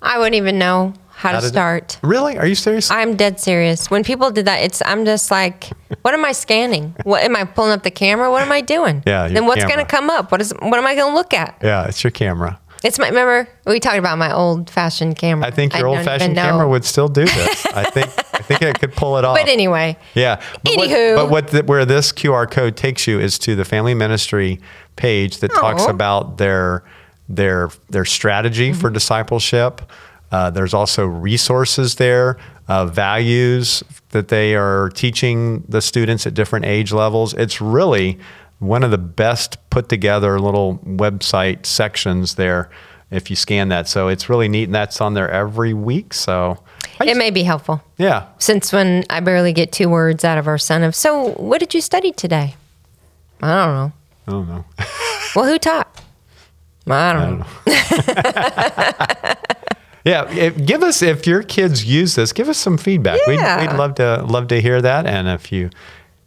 I 0.00 0.18
wouldn't 0.18 0.36
even 0.36 0.58
know 0.58 0.94
how, 1.22 1.32
How 1.34 1.40
to 1.40 1.46
it- 1.46 1.48
start. 1.50 1.98
Really? 2.02 2.36
Are 2.36 2.46
you 2.46 2.54
serious? 2.56 2.90
I'm 2.90 3.14
dead 3.16 3.38
serious. 3.38 3.90
When 3.90 4.02
people 4.02 4.30
did 4.30 4.44
that, 4.46 4.58
it's 4.62 4.82
I'm 4.84 5.04
just 5.04 5.30
like, 5.30 5.70
what 6.02 6.14
am 6.14 6.24
I 6.24 6.32
scanning? 6.32 6.94
What 7.04 7.22
am 7.22 7.36
I 7.36 7.44
pulling 7.44 7.70
up 7.72 7.82
the 7.84 7.90
camera? 7.92 8.30
What 8.30 8.42
am 8.42 8.50
I 8.52 8.60
doing? 8.60 9.02
Yeah, 9.06 9.28
Then 9.28 9.46
what's 9.46 9.64
going 9.64 9.78
to 9.78 9.84
come 9.84 10.10
up? 10.10 10.32
What 10.32 10.40
is 10.40 10.52
what 10.60 10.78
am 10.78 10.86
I 10.86 10.94
going 10.96 11.12
to 11.12 11.14
look 11.14 11.32
at? 11.32 11.56
yeah, 11.62 11.86
it's 11.86 12.02
your 12.02 12.10
camera. 12.10 12.58
It's 12.84 12.98
my 12.98 13.08
remember 13.08 13.48
we 13.64 13.78
talked 13.78 13.98
about 13.98 14.18
my 14.18 14.32
old 14.34 14.68
fashioned 14.68 15.16
camera. 15.16 15.46
I 15.46 15.52
think 15.52 15.72
your 15.72 15.82
don't 15.82 15.98
old 15.98 16.04
fashioned 16.04 16.34
camera 16.34 16.68
would 16.68 16.84
still 16.84 17.06
do 17.06 17.24
this. 17.24 17.66
I 17.66 17.84
think 17.84 18.08
I 18.34 18.38
think 18.42 18.60
it 18.62 18.80
could 18.80 18.92
pull 18.94 19.18
it 19.18 19.24
off. 19.28 19.36
But 19.36 19.48
anyway, 19.48 19.96
Yeah. 20.14 20.42
But 20.64 20.72
Anywho. 20.72 21.14
What, 21.16 21.22
but 21.22 21.30
what 21.30 21.48
the, 21.48 21.62
where 21.62 21.84
this 21.84 22.10
QR 22.12 22.50
code 22.50 22.76
takes 22.76 23.06
you 23.06 23.20
is 23.20 23.38
to 23.38 23.54
the 23.54 23.64
family 23.64 23.94
ministry 23.94 24.58
page 24.96 25.38
that 25.38 25.52
talks 25.54 25.84
about 25.86 26.38
their 26.38 26.82
their 27.28 27.70
their 27.90 28.04
strategy 28.04 28.72
for 28.72 28.88
Mm-hmm. 28.88 28.94
discipleship. 28.94 29.80
Uh, 30.32 30.50
there's 30.50 30.74
also 30.74 31.06
resources 31.06 31.94
there, 31.96 32.38
uh, 32.66 32.86
values 32.86 33.84
that 34.08 34.28
they 34.28 34.54
are 34.56 34.88
teaching 34.94 35.62
the 35.68 35.80
students 35.80 36.26
at 36.26 36.34
different 36.34 36.64
age 36.64 36.90
levels. 36.92 37.34
It's 37.34 37.60
really 37.60 38.18
one 38.58 38.82
of 38.82 38.90
the 38.90 38.98
best 38.98 39.58
put 39.70 39.88
together 39.88 40.40
little 40.40 40.78
website 40.86 41.66
sections 41.66 42.34
there. 42.36 42.70
If 43.10 43.28
you 43.28 43.36
scan 43.36 43.68
that, 43.68 43.88
so 43.88 44.08
it's 44.08 44.30
really 44.30 44.48
neat, 44.48 44.64
and 44.64 44.74
that's 44.74 44.98
on 45.02 45.12
there 45.12 45.30
every 45.30 45.74
week. 45.74 46.14
So, 46.14 46.56
I 46.98 47.04
it 47.04 47.08
just- 47.08 47.18
may 47.18 47.28
be 47.30 47.42
helpful. 47.42 47.82
yeah, 47.98 48.24
Since 48.38 48.72
when 48.72 49.04
I 49.10 49.20
barely 49.20 49.52
get 49.52 49.70
two 49.70 49.90
words 49.90 50.24
out 50.24 50.38
of 50.38 50.48
our 50.48 50.56
son 50.56 50.82
of 50.82 50.94
so 50.94 51.32
what 51.32 51.60
did 51.60 51.74
you 51.74 51.82
study 51.82 52.10
today? 52.12 52.54
I 53.42 53.66
don't 53.66 53.74
know. 53.74 53.92
I 54.26 54.30
don't 54.30 54.48
know. 54.48 54.64
Well, 55.36 55.46
who 55.46 55.58
taught? 55.58 56.00
I 56.86 57.12
don't, 57.14 57.38
know. 57.38 59.34
Yeah, 60.04 60.28
if, 60.32 60.64
give 60.66 60.82
us 60.82 61.00
if 61.02 61.26
your 61.26 61.42
kids 61.42 61.84
use 61.84 62.14
this, 62.16 62.32
give 62.32 62.48
us 62.48 62.58
some 62.58 62.76
feedback. 62.76 63.20
Yeah. 63.26 63.60
We'd, 63.60 63.70
we'd 63.70 63.76
love 63.78 63.94
to 63.96 64.24
love 64.24 64.48
to 64.48 64.60
hear 64.60 64.82
that. 64.82 65.06
And 65.06 65.28
if 65.28 65.52
you 65.52 65.70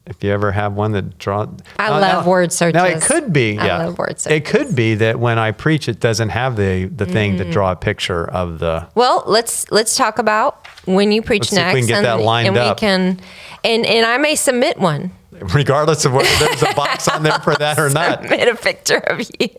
if 0.08 0.24
you 0.24 0.30
ever 0.32 0.52
have 0.52 0.74
one 0.74 0.92
that 0.92 1.18
draw, 1.18 1.48
I 1.80 1.90
Now- 1.90 2.00
love 2.00 2.26
now- 2.26 2.30
word 2.30 2.54
Now 2.74 2.86
it 2.86 3.02
could 3.02 3.34
be, 3.34 3.58
I 3.58 3.66
yeah, 3.66 3.78
love 3.86 3.98
word 3.98 4.22
It 4.30 4.46
could 4.46 4.76
be 4.76 4.94
that 4.96 5.20
when 5.20 5.40
I 5.40 5.52
preach, 5.52 5.90
it 5.90 6.00
doesn't 6.00 6.30
have 6.30 6.56
the 6.56 6.86
the 6.86 7.06
thing 7.06 7.34
Mm. 7.36 7.38
to 7.40 7.52
draw 7.52 7.72
a 7.72 7.76
picture 7.76 8.26
of 8.30 8.60
the. 8.60 8.88
Well, 8.96 9.24
let's 9.26 9.70
let's 9.72 9.96
talk 9.96 10.20
about 10.20 10.68
when 10.86 11.12
you 11.12 11.22
preach 11.22 11.42
Let's 11.42 11.50
see 11.52 11.56
if 11.58 11.62
next, 11.66 11.74
we 11.74 11.80
can 11.82 11.88
get 11.88 11.98
and, 11.98 12.06
that 12.06 12.20
lined 12.22 12.48
and 12.50 12.58
up. 12.58 12.78
we 12.78 12.80
can, 12.80 13.20
and 13.64 13.86
and 13.86 14.06
I 14.06 14.18
may 14.20 14.36
submit 14.36 14.78
one, 14.80 15.12
Regardless 15.32 16.06
of 16.06 16.14
whether 16.14 16.30
there's 16.40 16.62
a 16.64 16.74
box 16.76 17.08
on 17.10 17.24
there 17.24 17.40
for 17.40 17.56
that 17.56 17.78
or 17.80 17.90
not. 17.94 18.22
submit 18.22 18.48
a 18.48 18.56
picture 18.56 19.00
of 19.00 19.20
you. 19.40 19.50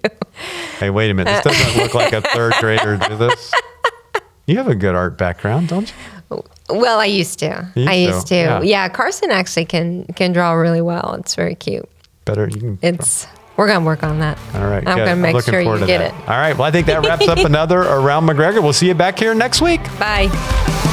Hey, 0.78 0.88
wait 0.90 1.10
a 1.10 1.14
minute. 1.14 1.42
This 1.44 1.52
doesn't 1.54 1.82
look 1.82 1.92
like 1.94 2.12
a 2.12 2.20
third 2.22 2.54
grader 2.60 2.96
do 2.96 3.16
this. 3.16 3.52
You 4.46 4.56
have 4.58 4.68
a 4.68 4.74
good 4.74 4.94
art 4.94 5.18
background, 5.18 5.68
don't 5.68 5.92
you? 6.30 6.44
Well, 6.68 6.98
I 6.98 7.04
used 7.06 7.38
to. 7.40 7.68
You 7.74 7.88
I 7.88 7.94
used 7.94 8.14
used 8.14 8.26
to, 8.28 8.34
to. 8.34 8.40
yeah. 8.40 8.62
Yeah. 8.62 8.88
Carson 8.88 9.30
actually 9.30 9.64
can 9.66 10.04
can 10.14 10.32
draw 10.32 10.52
really 10.52 10.80
well. 10.80 11.14
It's 11.18 11.34
very 11.34 11.54
cute. 11.54 11.88
Better. 12.24 12.48
You 12.48 12.58
can. 12.60 12.78
It's 12.82 13.26
we're 13.56 13.68
gonna 13.68 13.84
work 13.84 14.02
on 14.02 14.18
that. 14.20 14.38
All 14.54 14.66
right. 14.68 14.86
I'm 14.86 14.98
good. 14.98 15.04
gonna 15.06 15.16
make 15.16 15.34
looking 15.34 15.52
sure 15.52 15.60
you 15.60 15.78
get 15.86 15.98
that. 15.98 16.12
it. 16.12 16.28
All 16.28 16.38
right. 16.38 16.56
Well, 16.56 16.64
I 16.66 16.70
think 16.70 16.86
that 16.86 17.04
wraps 17.04 17.28
up 17.28 17.38
another 17.44 17.80
Around 17.80 18.26
McGregor. 18.26 18.62
We'll 18.62 18.72
see 18.72 18.88
you 18.88 18.94
back 18.94 19.18
here 19.18 19.34
next 19.34 19.60
week. 19.60 19.82
Bye. 19.98 20.92